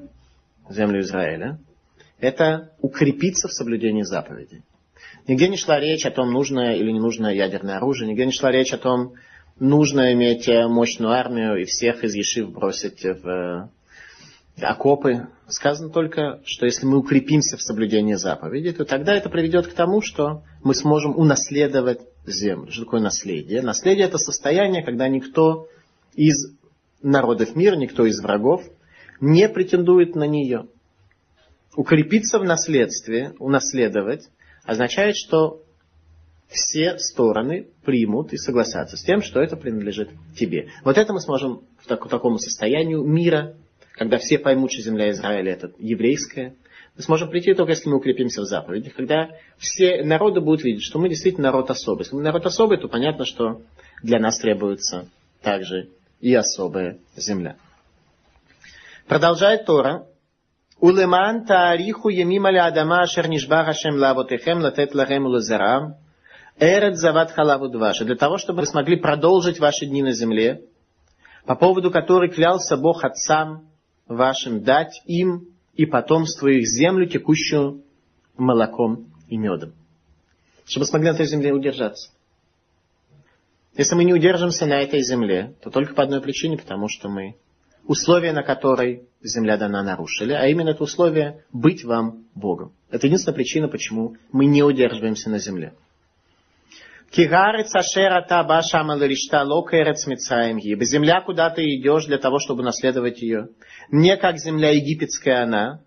[0.70, 1.58] землю Израиля,
[2.20, 4.62] это укрепиться в соблюдении заповедей.
[5.28, 8.52] Нигде не шла речь о том, нужно или не нужно ядерное оружие, нигде не шла
[8.52, 9.14] речь о том,
[9.60, 13.70] нужно иметь э, мощную армию и всех из Ешив бросить в э,
[14.62, 15.28] окопы.
[15.48, 20.02] Сказано только, что если мы укрепимся в соблюдении заповедей, то тогда это приведет к тому,
[20.02, 22.72] что мы сможем унаследовать землю.
[22.72, 23.62] Что такое наследие?
[23.62, 25.68] Наследие это состояние, когда никто
[26.14, 26.56] из
[27.02, 28.64] народов мира, никто из врагов
[29.20, 30.68] не претендует на нее.
[31.76, 34.30] Укрепиться в наследстве, унаследовать,
[34.64, 35.64] означает, что
[36.54, 40.70] все стороны примут и согласятся с тем, что это принадлежит тебе.
[40.84, 43.56] Вот это мы сможем в так, такому состоянию мира
[43.94, 46.56] когда все поймут, что земля Израиля это еврейская,
[46.96, 51.00] мы сможем прийти только если мы укрепимся в заповедях, когда все народы будут видеть, что
[51.00, 52.02] мы действительно народ особый.
[52.02, 53.62] Если мы народ особый, то понятно, что
[54.02, 55.10] для нас требуется
[55.42, 55.90] также
[56.20, 57.56] и особая земля.
[59.08, 60.08] Продолжает Тора.
[60.80, 65.96] Улеман таариху емима адама ашер нишба хашем лавотехем латет лахем улазарам.
[66.60, 68.06] Эрет зават халаву дваша.
[68.06, 70.62] Для того, чтобы вы смогли продолжить ваши дни на земле,
[71.46, 73.68] по поводу которой клялся Бог отцам
[74.08, 77.84] вашим дать им и потомству их землю, текущую
[78.38, 79.74] молоком и медом.
[80.66, 82.12] Чтобы смогли на этой земле удержаться.
[83.76, 87.36] Если мы не удержимся на этой земле, то только по одной причине, потому что мы
[87.86, 92.72] условия, на которой земля дана, нарушили, а именно это условие быть вам Богом.
[92.92, 95.74] Это единственная причина, почему мы не удерживаемся на земле.
[97.14, 103.50] Кигарец ашера таба шамаларишта локерец ибо земля, куда ты идешь для того, чтобы наследовать ее,
[103.92, 105.82] не как земля египетская она,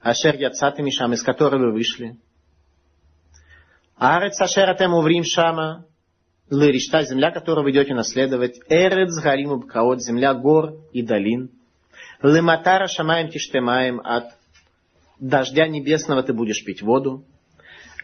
[0.00, 2.16] אשר יצאתם משם, из которой вы вышли.
[3.96, 5.86] הארץ אשר אתם עוברים שמה,
[6.50, 11.50] לרשתה, земля, которую вы идете наследовать, ארץ הרים ובקעות, земля гор и долин,
[12.20, 14.24] למטר השמים תשתה מים, от
[15.20, 17.24] дождя небесного ты будешь пить воду,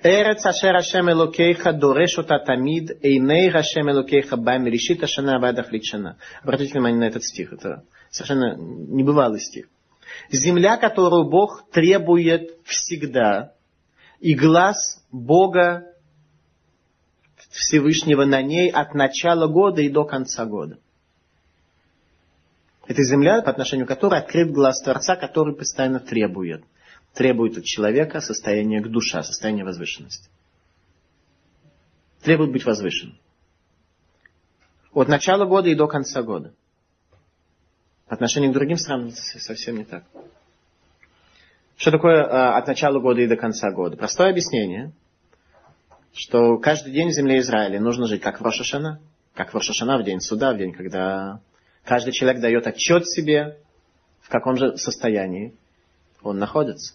[0.03, 5.95] ארץ אשר השם אלוקיך דורש אותה תמיד, עיני השם אלוקיך בה מרשית השנה ועד אחרית
[5.95, 6.17] שנה.
[6.43, 7.53] Обратите внимание на этот стих.
[7.53, 9.67] Это совершенно небывалый стих.
[10.31, 13.53] Земля, которую Бог требует всегда,
[14.21, 15.87] и глаз Бога
[17.51, 20.79] Всевышнего на ней от начала года и до конца года.
[22.87, 26.63] Это земля, по отношению к которой открыт глаз Творца, который постоянно требует–
[27.15, 30.29] требует от человека состояние к душа, состояние возвышенности.
[32.23, 33.19] Требует быть возвышенным.
[34.93, 36.53] От начала года и до конца года.
[38.09, 40.05] По отношению к другим странам совсем не так.
[41.77, 43.97] Что такое а, от начала года и до конца года?
[43.97, 44.93] Простое объяснение,
[46.13, 49.01] что каждый день в земле Израиля нужно жить как в Рошашана,
[49.35, 51.41] как в Рошашана в день суда, в день, когда
[51.85, 53.59] каждый человек дает отчет себе,
[54.21, 55.55] в каком же состоянии
[56.23, 56.95] он находится.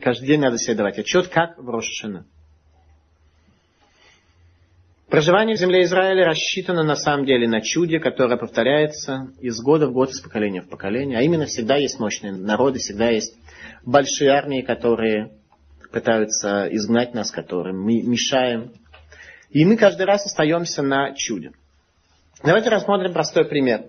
[0.00, 2.26] Каждый день надо себе давать отчет, как в Рошашина.
[5.08, 9.92] Проживание в земле Израиля рассчитано на самом деле на чуде, которое повторяется из года в
[9.92, 11.18] год, из поколения в поколение.
[11.18, 13.36] А именно всегда есть мощные народы, всегда есть
[13.84, 15.30] большие армии, которые
[15.92, 18.72] пытаются изгнать нас, которым мы мешаем.
[19.50, 21.52] И мы каждый раз остаемся на чуде.
[22.42, 23.84] Давайте рассмотрим простой пример.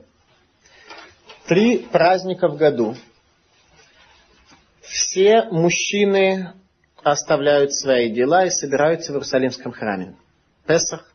[1.47, 2.95] Три праздника в году–
[4.87, 6.53] все мужчины
[7.03, 10.15] оставляют свои дела и собираются в Иерусалимском храме.
[10.65, 11.13] Песах,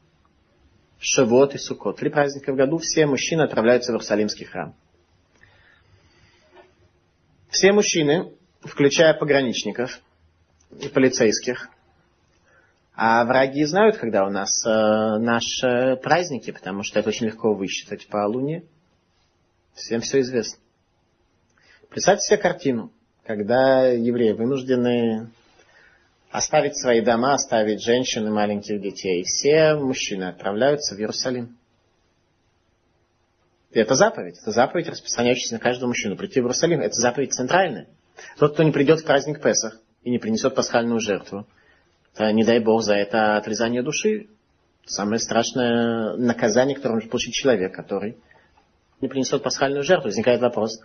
[0.99, 1.97] Шавот и Суккот.
[1.97, 4.75] Три праздника в году все мужчины отправляются в Иерусалимский храм.
[7.49, 10.01] Все мужчины, включая пограничников
[10.81, 11.69] и полицейских,
[12.95, 18.07] а враги знают, когда у нас э, наши праздники, потому что это очень легко высчитать
[18.09, 18.63] по луне.
[19.75, 20.61] Всем все известно.
[21.89, 22.93] Представьте себе картину
[23.31, 25.29] когда евреи вынуждены
[26.33, 29.21] оставить свои дома, оставить женщин и маленьких детей.
[29.21, 31.57] И все мужчины отправляются в Иерусалим.
[33.71, 34.37] И это заповедь.
[34.43, 36.17] Это заповедь, распространяющаяся на каждого мужчину.
[36.17, 36.81] Прийти в Иерусалим.
[36.81, 37.87] Это заповедь центральная.
[38.37, 41.47] Тот, кто не придет в праздник Песах и не принесет пасхальную жертву,
[42.17, 44.27] то не дай Бог за это отрезание души.
[44.87, 48.17] Самое страшное наказание, которое может получить человек, который
[49.01, 50.07] не принесет пасхальную жертву.
[50.09, 50.81] Возникает вопрос,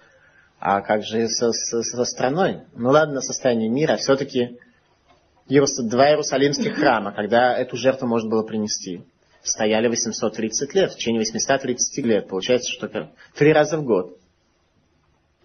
[0.68, 2.62] а как же со, со, со страной?
[2.74, 3.98] Ну ладно, состояние мира.
[3.98, 4.58] Все-таки
[5.48, 9.04] два Иерусалимских храма, когда эту жертву можно было принести,
[9.44, 10.92] стояли 830 лет.
[10.92, 12.28] В течение 830 лет.
[12.28, 14.18] Получается, что три раза в год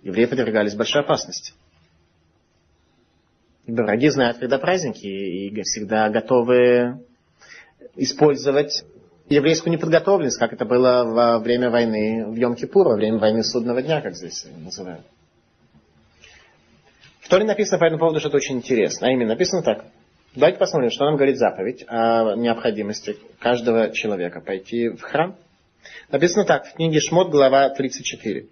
[0.00, 1.52] евреи подвергались большой опасности.
[3.66, 6.98] Ибо враги знают, когда праздники, и всегда готовы
[7.94, 8.84] использовать
[9.30, 14.00] еврейскую неподготовленность, как это было во время войны в Йом-Кипур, во время войны судного дня,
[14.00, 15.06] как здесь называют.
[17.20, 19.10] В Торе написано по этому поводу что-то очень интересное.
[19.10, 19.84] А именно, написано так.
[20.34, 25.36] Давайте посмотрим, что нам говорит заповедь о необходимости каждого человека пойти в храм.
[26.10, 28.46] Написано так, в книге Шмот, глава 34.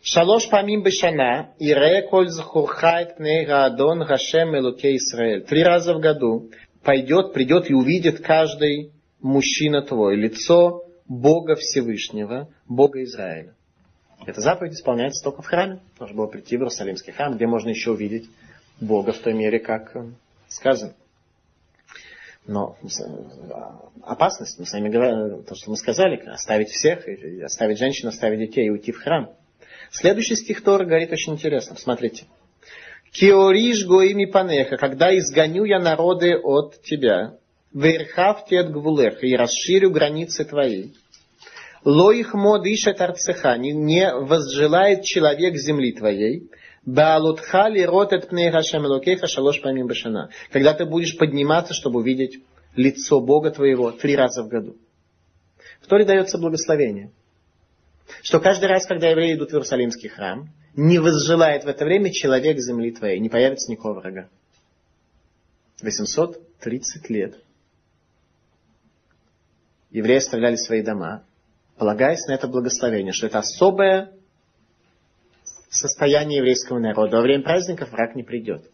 [0.00, 5.42] Шалош памим бешана, ире коль захурхайт пней гаадон гашем элуке Исраэль.
[5.42, 6.50] Три раза в году
[6.84, 13.54] пойдет, придет и увидит каждый мужчина твой, лицо Бога Всевышнего, Бога Израиля.
[14.26, 15.80] Эта заповедь исполняется только в храме.
[15.98, 18.28] Нужно было прийти в Иерусалимский храм, где можно еще увидеть
[18.80, 20.10] Бога в той мере, как э,
[20.48, 20.94] сказано.
[22.46, 22.86] Но э,
[24.02, 27.04] опасность, мы с вами говорим, то, что мы сказали, оставить всех,
[27.44, 29.30] оставить женщин, оставить детей и уйти в храм.
[29.90, 31.76] Следующий стих Тора говорит очень интересно.
[31.76, 32.24] Смотрите.
[33.10, 37.36] Киориш гоими панеха, когда изгоню я народы от тебя,
[37.74, 40.90] верхавти от гвулеха, и расширю границы твои.
[41.84, 46.48] Лоих мод ишет арцеха, не возжелает человек земли твоей,
[46.84, 50.30] Баалутха ли ротет пнейхашем локеха шалош памим башана.
[50.50, 52.42] Когда ты будешь подниматься, чтобы увидеть
[52.74, 54.76] лицо Бога твоего три раза в году.
[55.80, 57.12] В Торе дается благословение.
[58.22, 62.58] Что каждый раз, когда евреи идут в Иерусалимский храм, не возжелает в это время человек
[62.58, 64.28] земли твоей, не появится никакого врага.
[65.82, 67.36] 830 лет.
[69.92, 71.22] Евреи оставляли свои дома,
[71.76, 74.12] полагаясь на это благословение, что это особое
[75.70, 77.16] состояние еврейского народа.
[77.16, 78.70] Во время праздников враг не придет.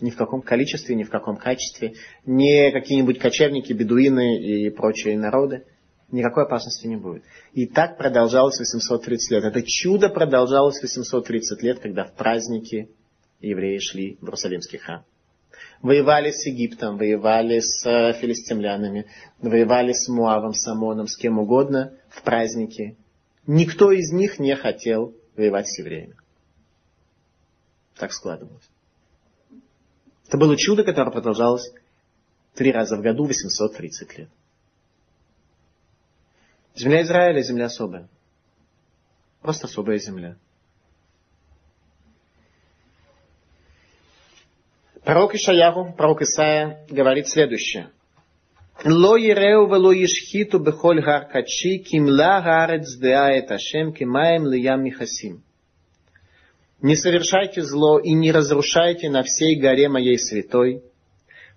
[0.00, 1.94] Ни в каком количестве, ни в каком качестве.
[2.24, 5.64] Не какие-нибудь кочевники, бедуины и прочие народы.
[6.10, 7.22] Никакой опасности не будет.
[7.52, 9.44] И так продолжалось 830 лет.
[9.44, 12.90] Это чудо продолжалось 830 лет, когда в праздники
[13.40, 15.04] евреи шли в Иерусалимский храм.
[15.82, 19.06] Воевали с Египтом, воевали с э, филистимлянами,
[19.40, 22.96] воевали с Муавом, с Амоном, с кем угодно в праздники.
[23.46, 26.16] Никто из них не хотел воевать с евреями.
[27.96, 28.68] Так складывалось.
[30.26, 31.72] Это было чудо, которое продолжалось
[32.54, 34.28] три раза в году, 830 лет.
[36.74, 38.08] Земля Израиля– земля особая.
[39.40, 40.36] Просто особая земля.
[45.06, 47.90] Пророк Ишаяху, пророк Исаия, говорит следующее.
[48.84, 55.44] Ло ереу вело ешхиту бехоль гар качи, кимла гарец деает ашем, кимаем лиям михасим.
[56.82, 60.82] Не совершайте зло и не разрушайте на всей горе моей святой,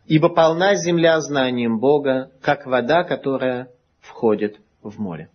[0.05, 5.27] ибо полна земля знанием Бога, как вода, которая входит в море.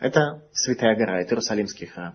[0.00, 2.14] Это Святая гора, это Иерусалимский храм.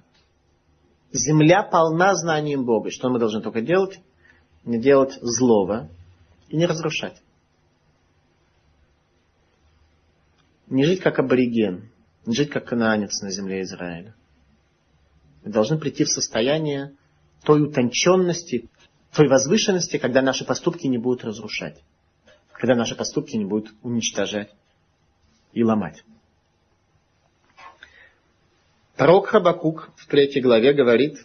[1.13, 2.89] Земля полна знанием Бога.
[2.89, 3.99] Что мы должны только делать?
[4.65, 5.89] Не делать злого
[6.49, 7.21] и не разрушать.
[10.67, 11.91] Не жить как абориген,
[12.25, 14.15] не жить как кананец на земле Израиля.
[15.43, 16.95] Мы должны прийти в состояние
[17.43, 18.69] той утонченности,
[19.13, 21.83] той возвышенности, когда наши поступки не будут разрушать,
[22.53, 24.51] когда наши поступки не будут уничтожать
[25.51, 26.03] и ломать.
[28.97, 31.17] Пророк Хабакук в третьей главе говорит,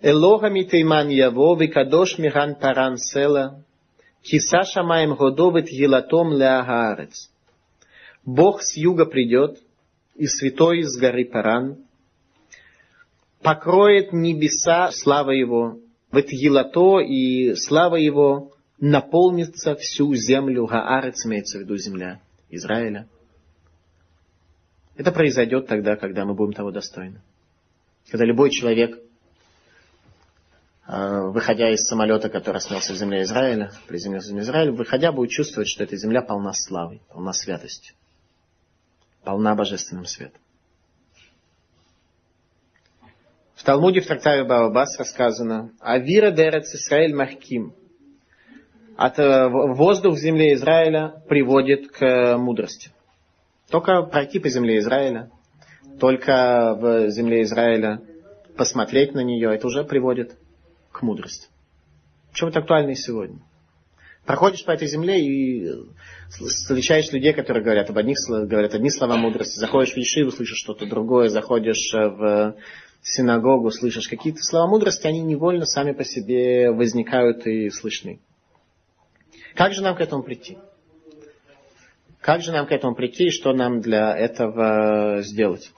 [0.00, 3.64] Элога митейман яво викадош миган паран села,
[4.22, 7.30] киса шамаем годовит елатом леагаарец.
[8.24, 9.58] Бог с юга придет,
[10.14, 11.78] и святой с горы Паран,
[13.42, 15.78] покроет небеса слава Его,
[16.10, 23.08] в Елато и слава Его наполнится всю землю Гаарец, имеется в виду земля Израиля.
[24.98, 27.22] Это произойдет тогда, когда мы будем того достойны.
[28.10, 28.98] Когда любой человек,
[30.84, 35.30] а, выходя из самолета, который снялся в земле Израиля, приземлился в земле Израиля, выходя, будет
[35.30, 37.94] чувствовать, что эта земля полна славой, полна святостью,
[39.22, 40.40] полна божественным светом.
[43.54, 47.72] В Талмуде в трактове Бабас рассказано «Авира дерец Исраэль махким».
[48.96, 52.90] От э, воздух в земле Израиля приводит к мудрости.
[53.70, 55.30] Только пройти по земле Израиля,
[56.00, 58.00] только в земле Израиля
[58.56, 60.36] посмотреть на нее, это уже приводит
[60.90, 61.48] к мудрости.
[62.30, 63.40] Почему это актуально и сегодня?
[64.24, 65.72] Проходишь по этой земле и
[66.28, 69.58] встречаешь людей, которые говорят об одних, говорят одни слова мудрости.
[69.58, 71.28] Заходишь в Ешиву, слышишь что-то другое.
[71.28, 72.54] Заходишь в
[73.02, 78.20] синагогу, слышишь какие-то слова мудрости, они невольно сами по себе возникают и слышны.
[79.54, 80.58] Как же нам к этому прийти?
[82.20, 85.72] Как же нам к этому прийти и что нам для этого сделать?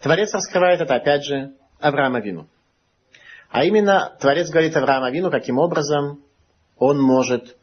[0.00, 2.48] Творец раскрывает это, опять же, Авраама Вину.
[3.50, 6.22] А именно, Творец говорит Авраама Вину, каким образом
[6.76, 7.56] он может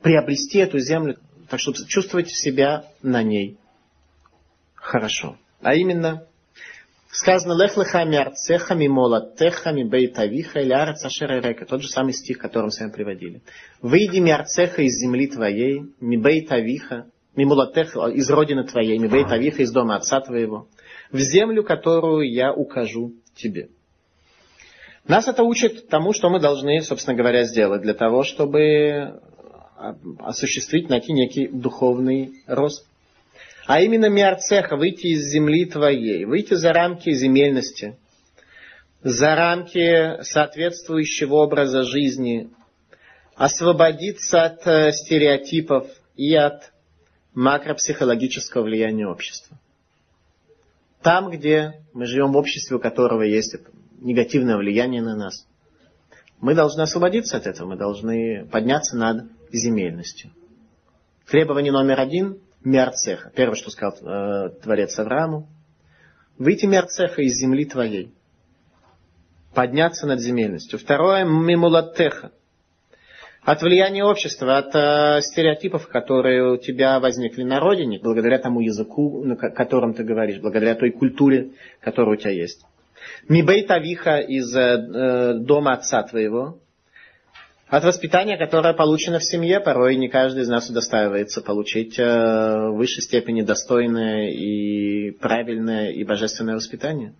[0.00, 3.58] приобрести эту землю, так чтобы чувствовать себя на ней
[4.74, 5.36] хорошо.
[5.62, 6.26] А именно,
[7.12, 11.66] Сказано «Лех леха миарцеха мимолатеха мибейтавиха или арец река».
[11.66, 13.42] Тот же самый стих, который мы с вами приводили.
[13.82, 20.68] «Выйди миарцеха из земли твоей, мибейтавиха, мимолатеха, из родины твоей, мибейтавиха, из дома отца твоего,
[21.10, 23.70] в землю, которую я укажу тебе».
[25.08, 29.20] Нас это учит тому, что мы должны, собственно говоря, сделать для того, чтобы
[30.20, 32.86] осуществить, найти некий духовный рост
[33.66, 37.98] а именно миарцеха, выйти из земли твоей, выйти за рамки земельности,
[39.02, 42.50] за рамки соответствующего образа жизни,
[43.34, 45.86] освободиться от э, стереотипов
[46.16, 46.72] и от
[47.34, 49.56] макропсихологического влияния общества.
[51.02, 53.56] там, где мы живем в обществе, у которого есть
[54.00, 55.46] негативное влияние на нас,
[56.40, 60.30] мы должны освободиться от этого, мы должны подняться над земельностью.
[61.26, 63.30] Требование номер один– миарцеха.
[63.34, 65.48] Первое, что сказал э, Творец Аврааму.
[66.38, 68.12] Выйти миарцеха из земли твоей.
[69.54, 70.78] Подняться над земельностью.
[70.78, 72.32] Второе– мимулатеха.
[73.42, 79.24] От влияния общества, от э, стереотипов, которые у тебя возникли на родине, благодаря тому языку,
[79.24, 82.64] на котором ты говоришь, благодаря той культуре, которая у тебя есть.
[83.28, 86.58] Мибейт Авиха из э, дома отца твоего.
[87.70, 92.72] От воспитания, которое получено в семье, порой не каждый из нас удостаивается получить э, в
[92.72, 97.14] высшей степени достойное и правильное и божественное воспитание.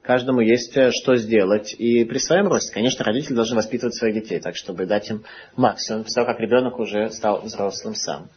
[0.00, 1.74] Каждому есть э, что сделать.
[1.78, 5.24] И при своем росте, конечно, родители должны воспитывать своих детей, так чтобы дать им
[5.56, 8.30] максимум, после того, как ребенок уже стал взрослым сам.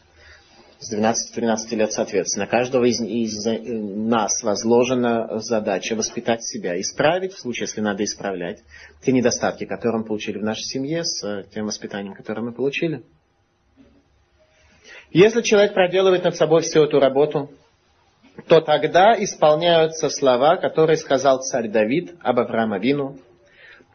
[0.80, 2.46] С 12-13 лет, соответственно.
[2.46, 8.60] Каждого из, из э, нас возложена задача воспитать себя, исправить, в случае, если надо исправлять,
[9.04, 13.02] те недостатки, которые мы получили в нашей семье, с э, тем воспитанием, которое мы получили.
[15.10, 17.50] Если человек проделывает над собой всю эту работу,
[18.48, 23.18] то тогда исполняются слова, которые сказал царь Давид об Авраам Авину,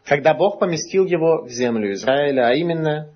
[0.04, 3.10] когда Бог поместил его в землю Израиля, а именно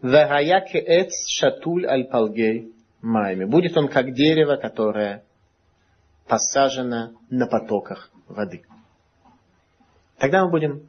[0.00, 2.75] «Вегаяке эц шатуль аль палгей
[3.06, 3.44] майми».
[3.44, 5.24] Будет он как дерево, которое
[6.26, 8.64] посажено на потоках воды.
[10.18, 10.88] Тогда мы будем,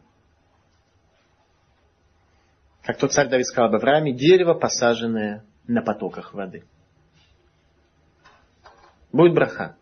[2.84, 6.64] как тот царь Давид сказал об Аврааме, дерево, посаженное на потоках воды.
[9.12, 9.76] Будет браха.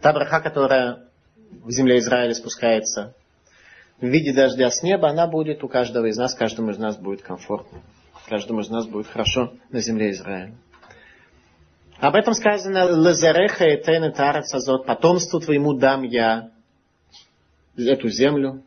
[0.00, 1.08] Та браха, которая
[1.50, 3.14] в земле Израиля спускается
[4.00, 7.22] в виде дождя с неба, она будет у каждого из нас, каждому из нас будет
[7.22, 7.80] комфортно.
[8.28, 10.54] Каждому из нас будет хорошо на земле Израиля.
[12.02, 16.50] Об этом сказано «Лазареха и тен азот» «Потомству твоему дам я
[17.76, 18.64] эту землю».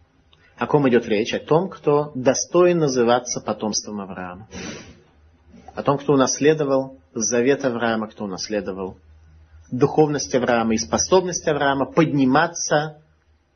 [0.58, 1.34] О ком идет речь?
[1.34, 4.48] О том, кто достоин называться потомством Авраама.
[5.76, 9.00] О том, кто унаследовал завет Авраама, кто унаследовал
[9.70, 13.02] духовность Авраама и способность Авраама подниматься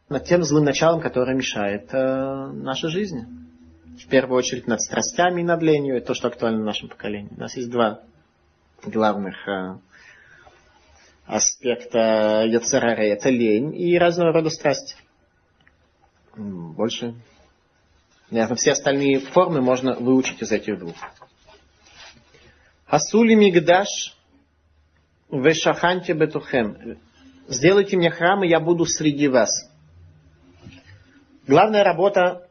[0.10, 3.26] над тем злым началом, которое мешает э, нашей жизни.
[3.98, 5.96] В первую очередь над страстями и над ленью.
[5.96, 7.32] Это то, что актуально в нашем поколении.
[7.34, 8.02] У нас есть два
[8.84, 9.78] главных э,
[11.26, 13.10] аспекта Яцерары.
[13.10, 14.96] Это лень и разного рода страсти.
[16.36, 17.16] Больше.
[18.30, 20.96] Наверное, все остальные формы можно выучить из этих двух.
[22.86, 24.16] Асули Мигдаш
[25.32, 26.98] Вешаханте бетухем.
[27.48, 29.70] Сделайте мне храм, и я буду среди вас.
[31.48, 32.48] Главная работа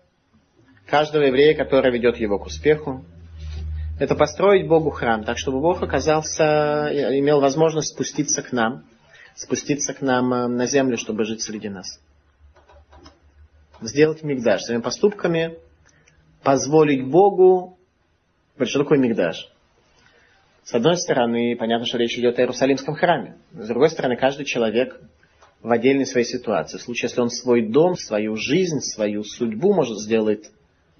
[0.86, 3.04] каждого еврея, который ведет его к успеху,
[3.98, 6.88] это построить Богу храм, так чтобы Бог оказался,
[7.18, 8.84] имел возможность спуститься к нам,
[9.34, 12.00] спуститься к нам э, на землю, чтобы жить среди нас.
[13.80, 14.62] Сделать мигдаш.
[14.62, 15.58] Своими поступками
[16.42, 17.78] позволить Богу...
[18.60, 19.48] Что такое мигдаш?
[20.64, 23.36] С одной стороны, понятно, что речь идет о Иерусалимском храме.
[23.52, 25.00] С другой стороны, каждый человек
[25.62, 26.78] в отдельной своей ситуации.
[26.78, 30.50] В случае, если он свой дом, свою жизнь, свою судьбу может сделать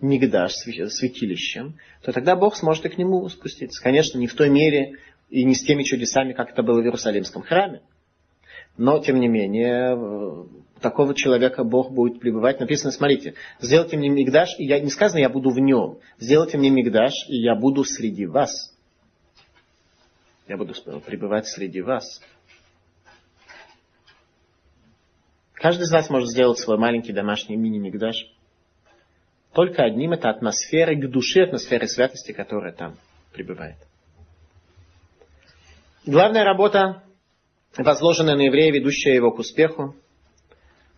[0.00, 3.82] мигдаш, святилищем, то тогда Бог сможет и к нему спуститься.
[3.82, 7.42] Конечно, не в той мере и не с теми чудесами, как это было в Иерусалимском
[7.42, 7.82] храме.
[8.76, 10.48] Но, тем не менее, у
[10.80, 12.60] такого человека Бог будет пребывать.
[12.60, 15.98] Написано, смотрите, сделайте мне мигдаш, и я, не сказано, я буду в нем.
[16.18, 18.74] Сделайте мне мигдаш, и я буду среди вас.
[20.46, 20.74] Я буду
[21.04, 22.22] пребывать среди вас.
[25.54, 28.32] Каждый из вас может сделать свой маленький домашний мини-мигдаш.
[29.52, 32.96] Только одним это атмосферой к душе, атмосферой святости, которая там
[33.32, 33.76] пребывает.
[36.06, 37.02] Главная работа,
[37.76, 39.94] возложенная на еврея, ведущая его к успеху,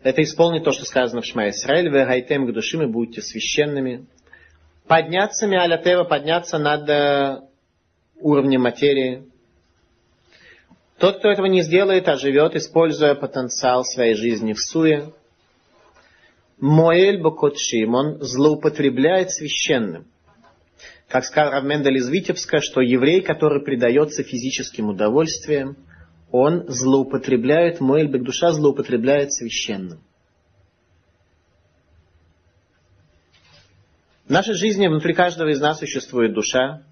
[0.02, 4.06] это исполнить то, что сказано в Шма Исраиль, вы гайтем к душим и будете священными.
[4.86, 7.40] Подняться, миалятева, подняться над э,
[8.20, 9.24] уровнем материи,
[10.98, 15.12] тот, кто этого не сделает, а живет, используя потенциал своей жизни в суе,
[16.60, 20.06] Моэль Бокотшим, он злоупотребляет священным.
[21.08, 25.76] Как сказал Равмендель из Витебска, что еврей, который предается физическим удовольствиям,
[26.30, 30.00] он злоупотребляет, Моэль душа злоупотребляет священным.
[34.26, 36.82] В нашей жизни внутри каждого из нас существует душа,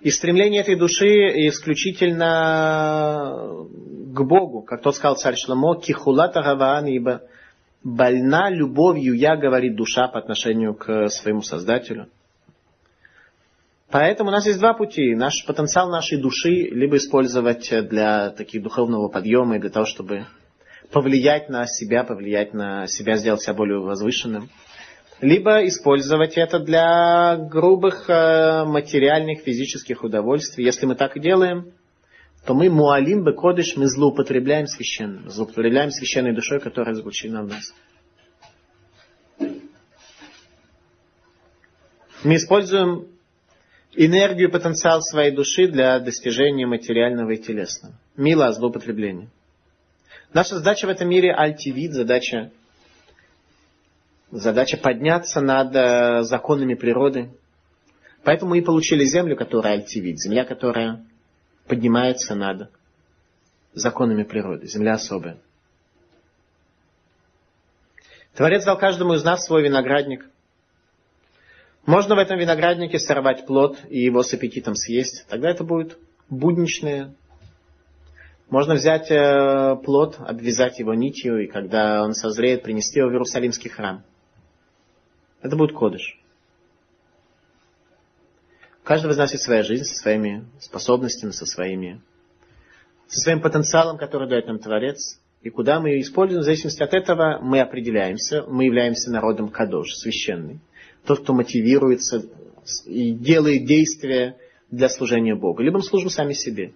[0.00, 3.66] и стремление этой души исключительно
[4.14, 7.20] к Богу, как тот сказал царь Шламо, кихулата гаваан, ибо
[7.82, 12.08] больна любовью я, говорит душа по отношению к своему Создателю.
[13.90, 15.14] Поэтому у нас есть два пути.
[15.16, 20.26] Наш потенциал нашей души либо использовать для таких духовного подъема и для того, чтобы
[20.92, 24.48] повлиять на себя, повлиять на себя, сделать себя более возвышенным.
[25.20, 30.64] Либо использовать это для грубых э, материальных, физических удовольствий.
[30.64, 31.72] Если мы так и делаем,
[32.44, 37.74] то мы муалим бекодыш, мы злоупотребляем священным, злоупотребляем священной душой, которая заключена в нас.
[42.22, 43.06] Мы используем
[43.94, 47.94] энергию, потенциал своей души для достижения материального и телесного.
[48.16, 49.28] Мило злоупотребление.
[50.32, 52.50] Наша задача в этом мире альтивид, задача,
[54.30, 57.30] задача подняться над э, законами природы.
[58.22, 61.04] Поэтому мы и получили землю, которая альтивид, земля, которая
[61.70, 62.70] поднимается над
[63.72, 65.38] законами природы, земля особая.
[68.34, 70.28] Творец дал каждому из нас свой виноградник–
[71.86, 75.26] можно в этом винограднике сорвать плод и его с аппетитом съесть.
[75.28, 75.98] Тогда это будет
[76.28, 77.14] будничное.
[78.48, 83.70] Можно взять э, плод, обвязать его нитью, и когда он созреет, принести его в Иерусалимский
[83.70, 84.02] храм.
[85.40, 86.19] Это будет кодыш.
[88.90, 92.00] Каждого из нас есть своя жизнь со своими способностями, со своими,
[93.06, 95.20] со своим потенциалом, который дает нам Творец.
[95.42, 98.42] И куда мы ее используем, в зависимости от этого мы определяемся.
[98.48, 100.58] Мы являемся народом Кадош, священный
[101.04, 102.24] тот, кто мотивируется
[102.84, 104.36] и делает действия
[104.72, 105.62] для служения Богу.
[105.62, 106.72] Либо мы служим сами себе.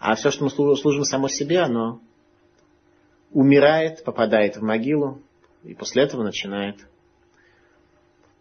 [0.00, 2.00] А все, что мы служим само себе, оно
[3.30, 5.22] умирает, попадает в могилу,
[5.62, 6.78] и после этого начинает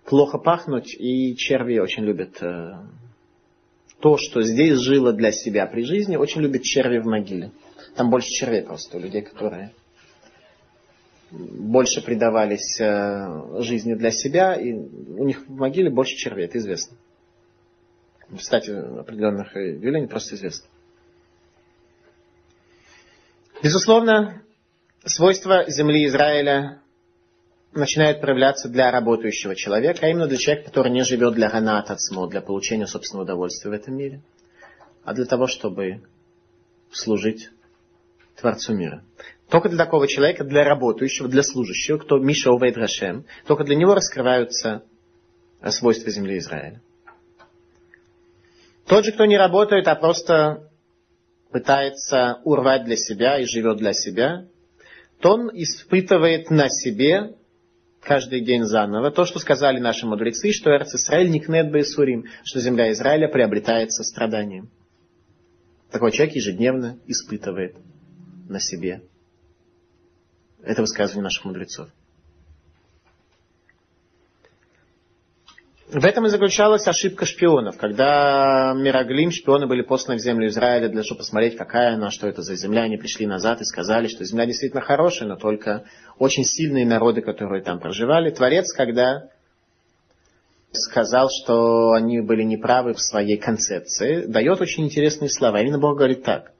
[0.09, 2.71] плохо пахнуть, и черви очень любят э,
[3.99, 7.51] то, что здесь жило для себя при жизни, очень любят черви в могиле.
[7.95, 9.71] Там больше червей просто у людей, которые
[11.29, 16.97] больше предавались э, жизни для себя, и у них в могиле больше червей, это известно.
[18.35, 20.67] Кстати, определенных явлений просто известно.
[23.61, 24.41] Безусловно,
[25.05, 26.81] свойства земли Израиля
[27.73, 32.27] начинают проявляться для работающего человека, а именно для человека, который не живет для ганат отсмо,
[32.27, 34.21] для получения собственного удовольствия в этом мире,
[35.03, 36.01] а для того, чтобы
[36.91, 37.49] служить
[38.35, 39.03] Творцу мира.
[39.49, 43.95] Только для такого человека, для работающего, для служащего, кто Миша Увейд Рашем, только для него
[43.95, 44.83] раскрываются
[45.69, 46.81] свойства земли Израиля.
[48.85, 50.69] Тот же, кто не работает, а просто
[51.51, 54.45] пытается урвать для себя и живет для себя,
[55.19, 57.35] то он испытывает на себе
[58.01, 62.91] каждый день заново то, что сказали наши мудрецы, что Эрц Исраиль никнет бейсурим, что земля
[62.91, 64.69] Израиля приобретается страданием.
[65.91, 67.75] Такой человек ежедневно испытывает
[68.47, 69.01] на себе
[70.63, 71.89] это высказывание наших мудрецов.
[75.91, 77.75] В этом и заключалась ошибка шпионов.
[77.77, 82.27] Когда Мираглим, шпионы были посланы в землю Израиля для того, чтобы посмотреть, какая она, что
[82.27, 85.85] это за земля, они пришли назад и сказали, что земля действительно хорошая, но только
[86.19, 88.29] очень сильные народы, которые там проживали.
[88.29, 89.29] Творец, когда
[90.71, 95.59] сказал, что они были неправы в своей концепции, дает очень интересные слова.
[95.59, 96.51] Именно Бог говорит так.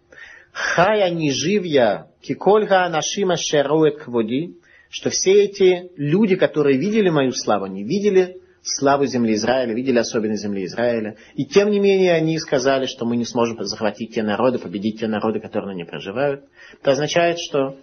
[0.53, 4.57] Хая не жив я, кикольга нашима шерует кводи,
[4.89, 10.43] что все эти люди, которые видели мою славу, они видели славу земли Израиля, видели особенность
[10.43, 11.15] земли Израиля.
[11.35, 15.07] И тем не менее они сказали, что мы не сможем захватить те народы, победить те
[15.07, 16.45] народы, которые на ней проживают.
[16.81, 17.77] Это означает, что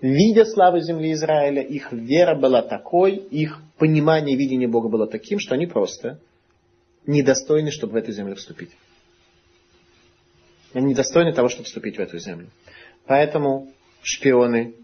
[0.00, 5.54] видя славу земли Израиля, их вера была такой, их понимание, видение Бога было таким, что
[5.54, 6.20] они просто
[7.06, 8.70] недостойны, чтобы в эту землю вступить.
[10.72, 12.48] Они недостойны того, чтобы вступить в эту землю.
[13.06, 14.74] Поэтому шпионы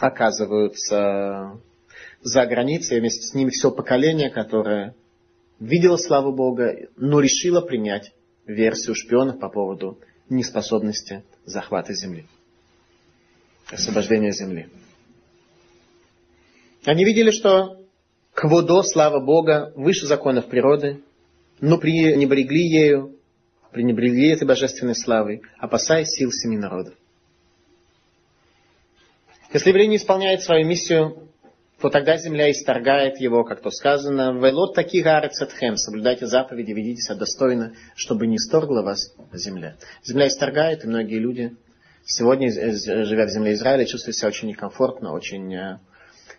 [0.00, 1.58] оказываются
[2.22, 4.94] за границей, вместе с ними все поколение, которое
[5.60, 8.12] видело славу Бога, но решило принять
[8.46, 9.98] версию шпионов по поводу
[10.28, 12.26] неспособности захвата земли,
[13.70, 14.68] освобождения земли.
[16.84, 17.82] Они видели, что
[18.34, 21.02] кводо, слава Бога, выше законов природы,
[21.60, 23.16] но пренебрегли ею,
[23.72, 26.94] пренебрегли этой божественной славой, опасаясь сил семи народов.
[29.52, 31.27] Если еврей не исполняет свою миссию,
[31.80, 37.14] то тогда земля исторгает его, как то сказано, «Велот таки гарецетхем» соблюдайте заповеди, ведите себя
[37.14, 39.76] достойно, чтобы не исторгла вас земля.
[40.02, 41.56] Земля исторгает, и многие люди
[42.04, 45.78] сегодня, живя в земле Израиля, чувствуют себя очень некомфортно, очень э,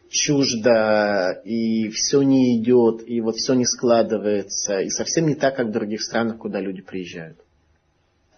[0.10, 5.68] чуждо, и все не идет, и вот все не складывается, и совсем не так, как
[5.68, 7.38] в других странах, куда люди приезжают.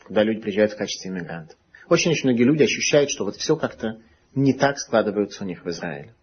[0.05, 1.57] Куда люди приезжают в качестве иммигрантов.
[1.89, 3.97] Очень-очень многие люди ощущают, что вот все как-то
[4.35, 6.13] не так складывается у них в Израиле.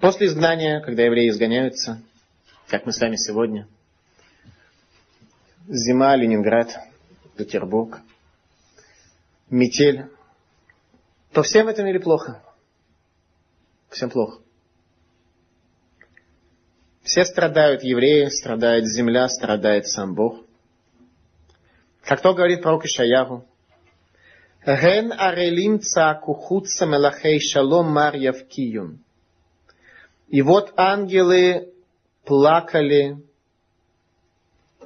[0.00, 2.00] После изгнания, когда евреи изгоняются,
[2.68, 3.66] как мы с вами сегодня,
[5.66, 6.72] зима, Ленинград,
[7.36, 8.00] Петербург,
[9.50, 10.06] метель,
[11.32, 12.40] то всем в этом мире плохо.
[13.90, 14.40] Всем плохо.
[17.02, 20.44] Все страдают евреи, страдает земля, страдает сам Бог.
[22.02, 23.44] Как то говорит пророк Ишаягу,
[24.64, 29.02] Ген арелим цаку хутса мелахей шалом мар явкиюн.
[30.28, 31.72] И вот ангелы
[32.24, 33.16] плакали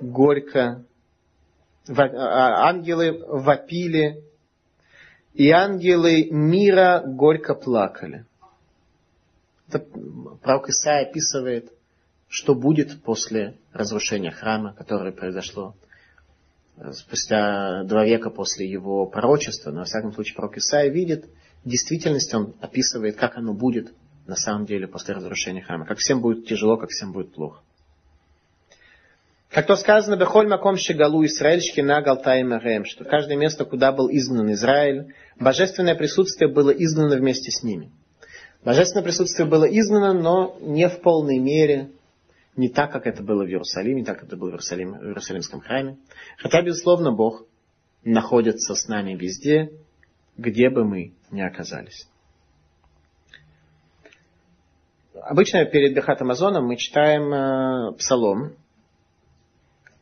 [0.01, 0.84] горько,
[1.88, 4.22] а, ангелы вопили,
[5.34, 8.24] и ангелы мира горько плакали.
[9.68, 9.80] Это
[10.43, 11.72] пророк Исаия описывает,
[12.28, 15.74] что будет после разрушения храма, которое произошло
[16.93, 19.70] спустя два века после его пророчества.
[19.70, 21.26] Но, во всяком случае, пророк Исаия видит
[21.64, 23.93] действительность, он описывает, как оно будет
[24.27, 25.87] на самом деле после разрушения храма.
[25.87, 27.61] Как всем будет тяжело, как всем будет плохо.
[29.51, 34.09] Как то сказано, בכל מקום שגלו ישראל שכינה גלתה עמהם что каждое место, куда был
[34.09, 37.91] изгнан Израиль, божественное присутствие было изгнано вместе с ними.
[38.64, 41.91] Божественное присутствие было изгнано, но не в полной мере,
[42.57, 45.05] не так, как это было в Иерусалиме, не так, как это было в, Иерусалим, в
[45.05, 45.99] Иерусалимском храме.
[46.39, 47.45] Хотя, безусловно, Бог
[48.05, 49.70] находится с нами везде,
[50.39, 52.09] где бы мы ни оказались.
[55.25, 58.57] Обычно перед Бехат Амазоном мы читаем э, псалом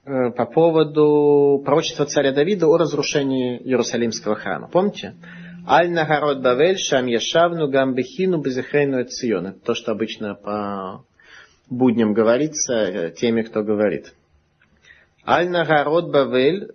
[0.05, 4.69] э, по поводу пророчества царя Давида о разрушении Иерусалимского храма.
[4.69, 5.15] Помните?
[5.69, 9.49] Аль Нагарод Бавель Шам Яшавну Гамбехину Безехрейну Цион.
[9.49, 11.05] Это то, что обычно по
[11.69, 14.15] будням говорится э, теми, кто говорит.
[15.27, 16.71] Аль Нагарод Бавель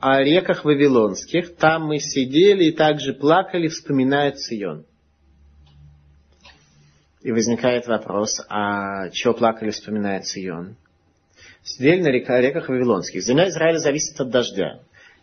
[0.00, 1.56] о реках Вавилонских.
[1.56, 4.84] Там мы сидели и также плакали, вспоминая Цион.
[7.26, 10.76] И возникает вопрос, а чего плакали, вспоминая Цион?
[11.64, 13.20] Сидели на река, реках Вавилонских.
[13.20, 14.78] Земля Израиля зависит от дождя.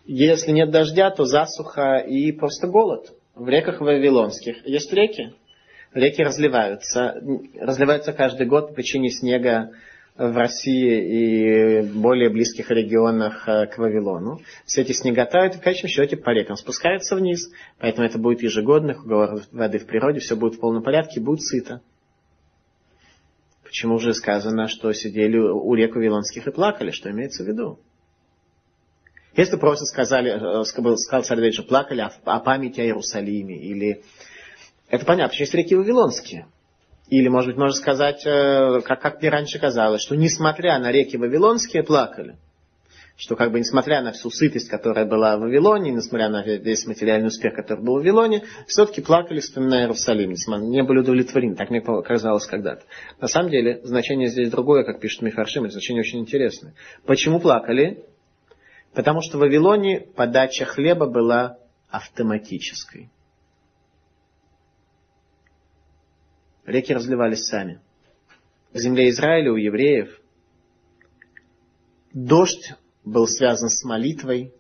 [0.06, 3.14] Если нет дождя, то засуха и просто голод.
[3.36, 5.34] В реках Вавилонских есть реки.
[5.94, 7.24] Реки разливаются.
[7.58, 9.72] Разливаются каждый год по причине снега
[10.18, 14.42] в России и более близких регионах э, к Вавилону.
[14.66, 17.50] Все эти снега тают и в конечном счете по рекам спускаются вниз.
[17.80, 21.80] Поэтому это будет ежегодных уговор воды в природе, все будет в полном порядке, будет сыто.
[23.74, 26.92] Почему же сказано, что сидели у рек Вавилонских и плакали?
[26.92, 27.80] Что имеется в виду?
[29.36, 34.04] Если просто сказали, э, сказал царь Давид, что плакали о, о памяти о Иерусалиме, или...
[34.90, 36.46] Это понятно, что есть реки Вавилонские.
[37.08, 41.18] Или, может быть, можно сказать, э, как, как мне раньше казалось, что несмотря на реки
[41.18, 42.38] Вавилонские, плакали.
[43.16, 47.28] Что как бы несмотря на всю сытость, которая была в Вавилоне, несмотря на весь материальный
[47.28, 50.34] успех, который был в Вавилоне, все-таки плакали, вспоминая Иерусалим,
[50.70, 52.84] не были удовлетворены, так мне казалось когда-то.
[53.22, 56.74] На самом деле, значение здесь другое, как пишет Мифаршим, это значение очень интересное.
[57.06, 58.04] Почему плакали?
[58.94, 61.58] Потому что в Вавилоне подача хлеба была
[61.90, 63.12] автоматической.
[66.66, 67.80] Реки разливались сами.
[68.72, 70.20] В земле Израиля у евреев
[72.14, 72.74] дождь
[73.04, 74.54] был связан с молитвой,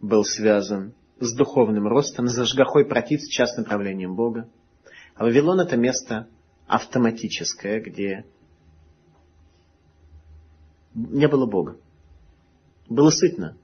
[0.00, 4.48] был связан с духовным ростом, с зажгахой против, с частным правлением Бога.
[5.14, 6.28] А Вавилон это место
[6.66, 8.24] автоматическое, где
[10.94, 11.78] не было Бога.
[12.88, 13.56] Было сытно.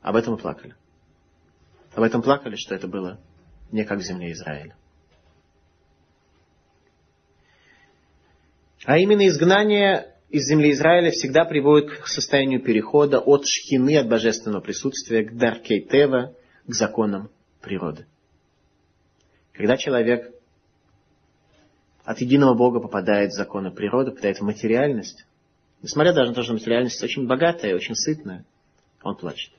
[0.00, 0.74] Об этом мы плакали.
[1.94, 3.20] Об этом плакали, что это было
[3.70, 4.76] не как в земле Израиля.
[8.84, 14.60] А именно изгнание из земли Израиля всегда приводит к состоянию перехода от шхины, от божественного
[14.60, 16.34] присутствия, к даркей тева,
[16.66, 17.30] к законам
[17.60, 18.06] природы.
[19.52, 20.34] Когда человек
[22.04, 25.24] от единого Бога попадает в законы природы, попадает в материальность,
[25.82, 28.44] Несмотря даже на то, что материальность очень богатая, очень сытная,
[29.02, 29.52] он плачет.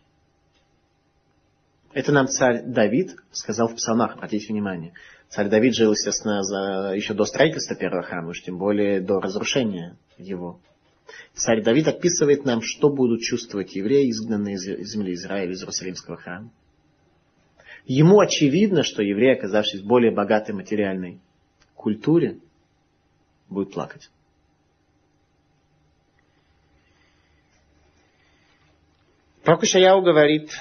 [1.91, 4.93] Это нам царь Давид сказал в псалмах, обратите внимание.
[5.34, 9.97] Царь Давид жил, естественно, за, еще до строительства первого храма, уж тем более до разрушения
[10.19, 10.59] его.
[11.34, 14.61] Царь Давид описывает нам, что будут чувствовать евреи, изгнанные из
[14.91, 16.51] земли Израиля, из Иерусалимского храма.
[17.86, 21.19] Ему очевидно, что евреи, оказавшись в более богатой материальной
[21.73, 22.38] культуре,
[23.49, 24.11] будут плакать.
[29.43, 30.51] Пророк Ишаяу говорит,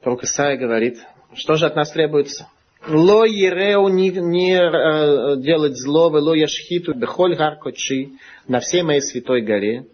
[0.00, 2.46] пророк Исаия говорит, что же от нас требуется?
[2.86, 8.12] Ло ереу не, не э, делать зло, ло яшхиту бехоль гар кочи
[8.48, 9.86] на всей моей святой горе.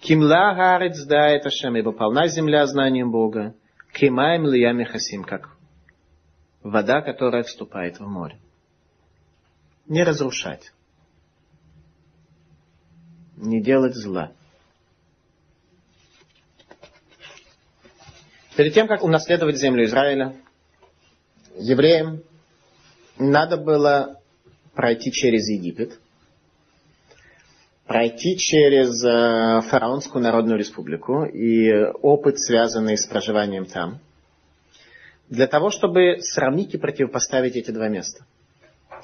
[0.00, 3.54] Кимла гарец да это шем, ибо полна земля знанием Бога.
[3.92, 5.50] Кимаем лиями хасим, как
[6.62, 8.38] вода, которая вступает в море.
[9.86, 10.72] не разрушать,
[13.36, 14.32] не делать зла.
[18.56, 20.36] Перед тем, как унаследовать землю Израиля,
[21.56, 22.22] евреям
[23.18, 24.20] надо было
[24.74, 25.98] пройти через Египет,
[27.86, 33.98] пройти через э, Фараонскую Народную Республику и опыт, связанный с проживанием там,
[35.28, 38.24] для того, чтобы сравнить и противопоставить эти два места.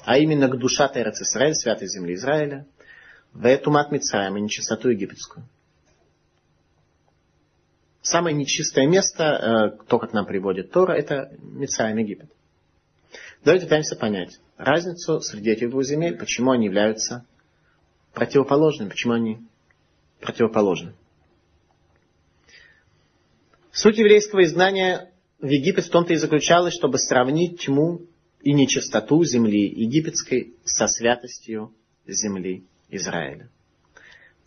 [0.05, 2.65] А именно к душа Терец Израиль, святой земли Израиля,
[3.33, 5.45] в эту мат Мицраем и нечистоту египетскую.
[8.01, 9.23] Самое нечистое место,
[9.79, 12.29] э, то, как нам приводит Тора, это Мицраем Египет.
[13.45, 17.27] Давайте пытаемся понять разницу среди этих двух земель, почему они являются
[18.11, 19.37] противоположными, почему они
[20.19, 20.95] противоположны.
[23.71, 28.01] Суть еврейского изгнания в Египет в том-то и заключалась, чтобы сравнить тьму
[28.41, 31.71] и нечистоту земли египетской со святостью
[32.07, 33.51] земли Израиля.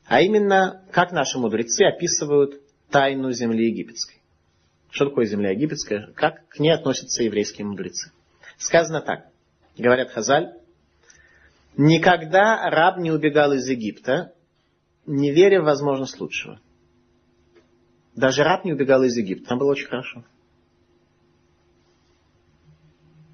[0.06, 4.16] А именно, как наши мудрецы описывают тайну земли египетской.
[4.90, 6.10] Что такое земля египетская?
[6.16, 8.10] Как к ней относятся еврейские мудрецы?
[8.58, 9.28] Сказано так.
[9.76, 10.52] Говорят Хазаль.
[11.76, 14.34] Никогда раб не убегал из Египта,
[15.06, 16.60] не веря в возможность лучшего.
[18.16, 19.50] Даже раб не убегал из Египта.
[19.50, 20.24] Там было очень хорошо.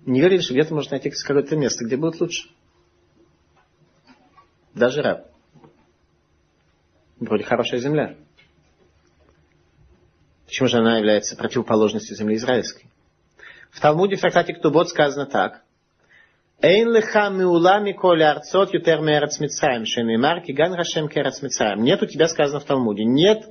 [0.04, 2.50] Не верили, что где-то можно найти какое-то место, где будет лучше.
[4.74, 5.30] Даже раб.
[7.18, 8.18] Вроде хорошая земля.
[10.44, 12.90] Почему же она является противоположностью земли израильской?
[13.74, 15.62] В Талмуде в трактате Ктубот сказано так.
[16.62, 21.82] Эйн леха миулами коля арцот ютер мерец мицраем, шенеймар киган рашем керец мицраем.
[21.82, 23.04] Нет у тебя сказано в Талмуде.
[23.04, 23.44] Нет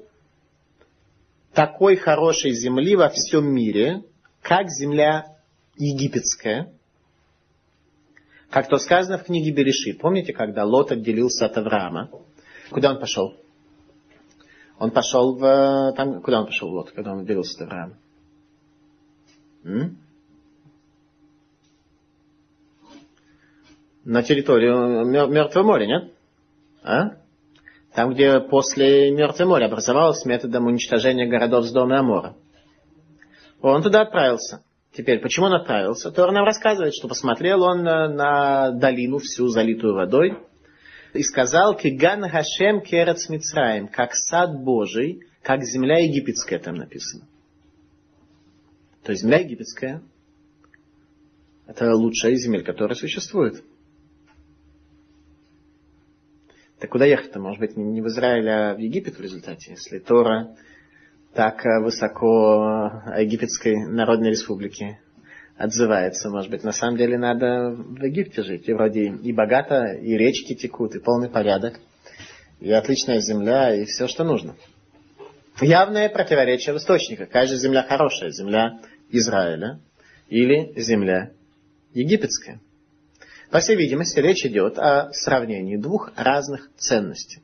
[1.53, 4.03] такой хорошей земли во всем мире,
[4.41, 5.25] как земля
[5.75, 6.71] египетская,
[8.49, 9.99] как то сказано в книге Берешит.
[9.99, 12.09] Помните, когда Лот отделился от Авраама?
[12.69, 13.35] Куда он пошел?
[14.79, 15.93] Он пошел в...
[15.97, 17.97] Там, куда он пошел, Лот, когда он отделился от Авраама?
[19.65, 20.02] М?
[24.05, 26.13] На территорию Мертвого моря, нет?
[26.83, 27.17] А?
[27.93, 32.35] Там, где после Мертвого моря образовалось методом уничтожения городов с дома Амора.
[33.61, 34.61] Он туда отправился.
[34.91, 36.11] Теперь, почему он отправился?
[36.11, 40.37] Тор нам рассказывает, что посмотрел он на, на долину всю залитую водой
[41.13, 47.25] и сказал, «Киган Хашем Керец Мицраем», как сад Божий, как земля египетская там написано.
[49.03, 50.01] То есть земля египетская–
[51.67, 53.63] это лучшая земель, которая существует.
[56.79, 57.39] Так куда ехать-то?
[57.39, 60.55] Может быть, не в Израиль, а в Египет в результате, если Тора
[61.33, 64.99] так э, высоко о Египетской Народной Республике
[65.57, 66.29] отзывается.
[66.29, 68.69] Может быть, на самом деле надо в Египте жить.
[68.69, 71.79] И вроде и богато, и речки текут, и полный порядок,
[72.59, 74.55] и отличная земля, и все, что нужно.
[75.61, 77.29] Явное противоречие в источниках.
[77.47, 78.29] Же земля хорошая?
[78.29, 78.79] Земля
[79.09, 79.79] Израиля
[80.29, 81.31] или земля
[81.95, 82.59] египетская?
[83.53, 87.43] По всей видимости, речь идет о сравнении двух разных ценностей.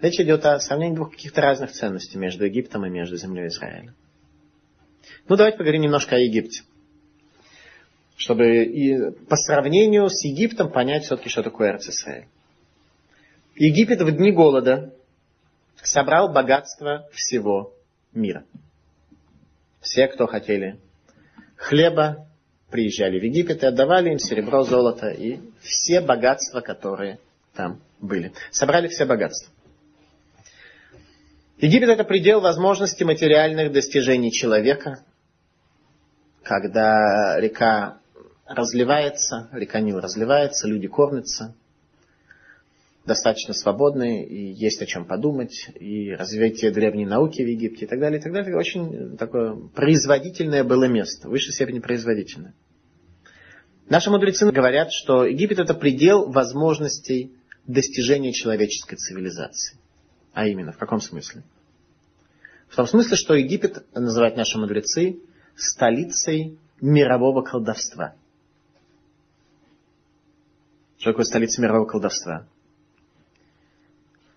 [0.00, 3.92] Речь идет о сравнении двух каких-то разных ценностей между Египтом и между землей Израиля.
[5.28, 6.62] Ну, давайте поговорим немножко о Египте.
[8.14, 12.28] Чтобы и по сравнению с Египтом понять все-таки, что такое Израиль.
[13.56, 14.94] Египет в дни голода
[15.82, 17.74] собрал богатство всего
[18.12, 18.44] мира.
[19.80, 20.78] Все, кто хотели
[21.56, 22.27] хлеба,
[22.70, 27.18] приезжали в Египет и отдавали им серебро, золото и все богатства, которые
[27.54, 28.32] там были.
[28.50, 29.52] Собрали все богатства.
[31.58, 35.04] Египет это предел возможностей материальных достижений человека,
[36.44, 37.98] когда река
[38.46, 41.54] разливается, река Нил разливается, люди кормятся,
[43.08, 47.98] достаточно свободны, и есть о чем подумать, и развитие древней науки в Египте и так
[47.98, 48.56] далее, и так далее.
[48.56, 52.54] Очень такое производительное было место, в высшей степени производительное.
[53.88, 57.32] Наши мудрецы говорят, что Египет это предел возможностей
[57.66, 59.78] достижения человеческой цивилизации.
[60.32, 61.42] А именно, в каком смысле?
[62.68, 65.18] В том смысле, что Египет, называют наши мудрецы,
[65.56, 68.14] столицей мирового колдовства.
[70.98, 72.46] Что такое столица мирового колдовства?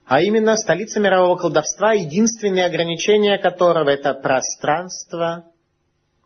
[0.06, 5.52] А именно, столица мирового колдовства, единственное ограничение которого это пространство,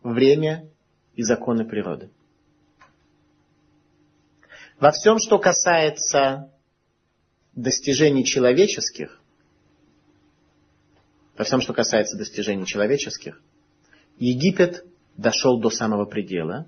[0.02, 0.68] время
[1.14, 2.10] и законы природы.
[4.78, 6.50] Во всем, что касается
[7.54, 9.20] достижений человеческих,
[11.38, 13.40] во всем, что касается достижений человеческих,
[14.18, 14.84] Египет
[15.16, 16.66] дошел до самого предела.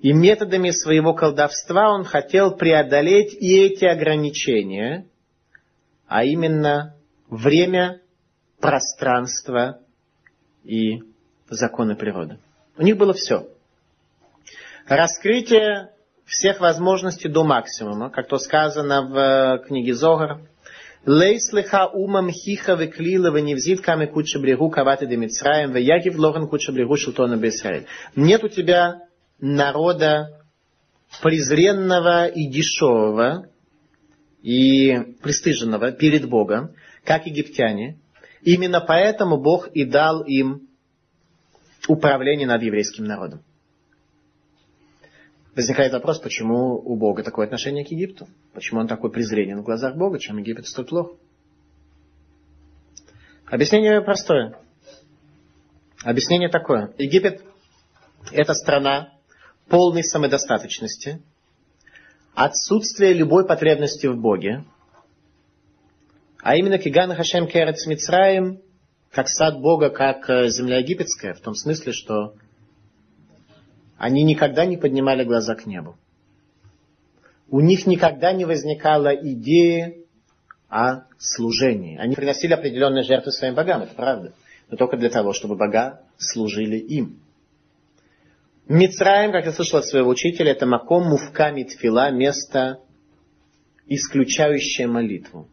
[0.00, 5.06] И методами своего колдовства он хотел преодолеть и эти ограничения,
[6.12, 6.94] а именно
[7.30, 8.02] время,
[8.60, 9.80] пространство
[10.62, 11.02] и
[11.48, 12.38] законы природы.
[12.76, 13.48] У них было все.
[14.86, 15.92] Раскрытие
[16.26, 20.40] всех возможностей до максимума, как то сказано в э, книге Зогар.
[21.06, 26.96] Лейс леха умам хиха веклила веневзит каме куча брегу каваты демицраем веягив лорен куча брегу
[26.96, 27.86] шелтона бесраэль.
[28.16, 29.00] Нет у тебя
[29.40, 30.44] народа
[31.22, 33.46] презренного и дешевого
[34.42, 36.74] и пристыженного перед Богом,
[37.04, 37.98] как египтяне.
[38.42, 40.68] Именно поэтому Бог и дал им
[41.88, 43.42] управление над еврейским народом.
[45.54, 48.26] Возникает вопрос, почему у Бога такое отношение к Египту?
[48.54, 51.16] Почему он такой презренен в глазах Бога, чем Египет столь плох?
[53.46, 54.56] Объяснение простое.
[56.02, 56.94] Объяснение такое.
[56.96, 57.42] Египет–
[58.32, 59.12] это страна
[59.68, 61.22] полной самодостаточности,
[62.34, 64.64] отсутствие любой потребности в Боге,
[66.42, 68.60] а именно Киган Хашем Керец Мицраем,
[69.10, 72.34] как сад Бога, как э, земля египетская, в том смысле, что
[73.96, 75.96] они никогда не поднимали глаза к небу.
[77.48, 80.06] У них никогда не возникала идеи
[80.68, 81.98] о служении.
[81.98, 84.32] Они приносили определенные жертвы своим богам, это правда.
[84.70, 87.20] Но только для того, чтобы бога служили им.
[88.68, 92.80] Мицраем, как я слышал от своего учителя, это маком мувка митфила, место,
[93.86, 95.48] исключающее молитву.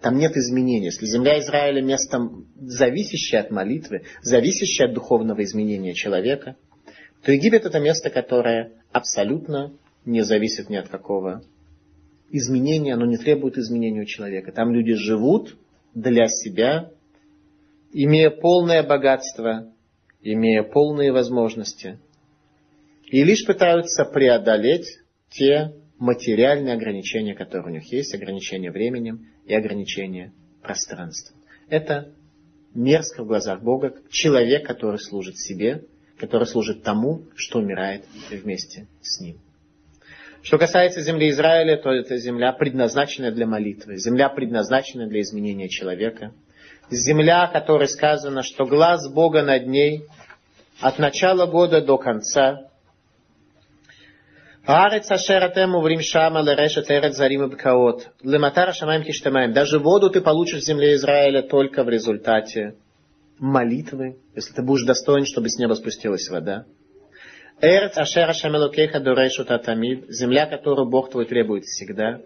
[0.00, 0.86] Там нет изменений.
[0.86, 6.56] Если земля Израиля место, зависящее от молитвы, зависящее от духовного изменения человека,
[7.22, 9.72] то Египет это место, которое абсолютно
[10.04, 11.42] не зависит ни от какого
[12.30, 14.52] изменения, оно не требует изменения у человека.
[14.52, 15.56] Там люди живут
[15.94, 16.90] для себя,
[17.92, 19.72] имея полное богатство,
[20.22, 21.98] имея полные возможности,
[23.06, 24.98] и лишь пытаются преодолеть
[25.30, 30.32] те материальные ограничения, которые у них есть, ограничения временем и ограничения
[30.62, 31.40] пространством.
[31.68, 32.12] Это
[32.74, 35.84] мерзко в глазах Бога человек, который служит себе,
[36.18, 39.38] который служит тому, что умирает вместе с ним.
[40.42, 46.32] Что касается земли Израиля, то это земля, предназначенная для молитвы, земля, предназначенная для изменения человека,
[46.88, 50.04] земля, которой сказано, что глаз Бога над ней
[50.80, 52.70] от начала года до конца.
[54.66, 58.08] Арец ашератем уврим шама лерешет эрет зарим бкаот.
[58.22, 59.52] Лематара шамаем киштамаем.
[59.52, 62.74] Даже воду ты получишь в земле Израиля только в результате
[63.38, 66.64] молитвы, если ты будешь достоин, чтобы с неба спустилась вода.
[67.60, 72.20] Эрц ашера шамелукеха дурешу татамид, земля, которую Бог твой требует всегда.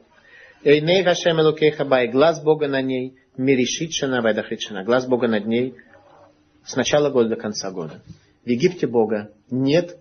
[0.65, 5.75] Эйней хашемелукеха бай, глаз Бога на ней, миришитшина вайдахритшина, глаз Бога над ней
[6.65, 8.01] с начала года до конца года.
[8.47, 9.99] В Египте Бога нет.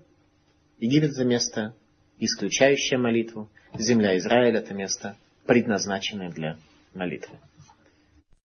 [0.79, 1.73] Египет это место,
[2.19, 3.49] исключающее молитву.
[3.77, 5.15] Земля Израиля это место,
[5.45, 6.57] предназначенное для
[6.93, 7.37] молитвы.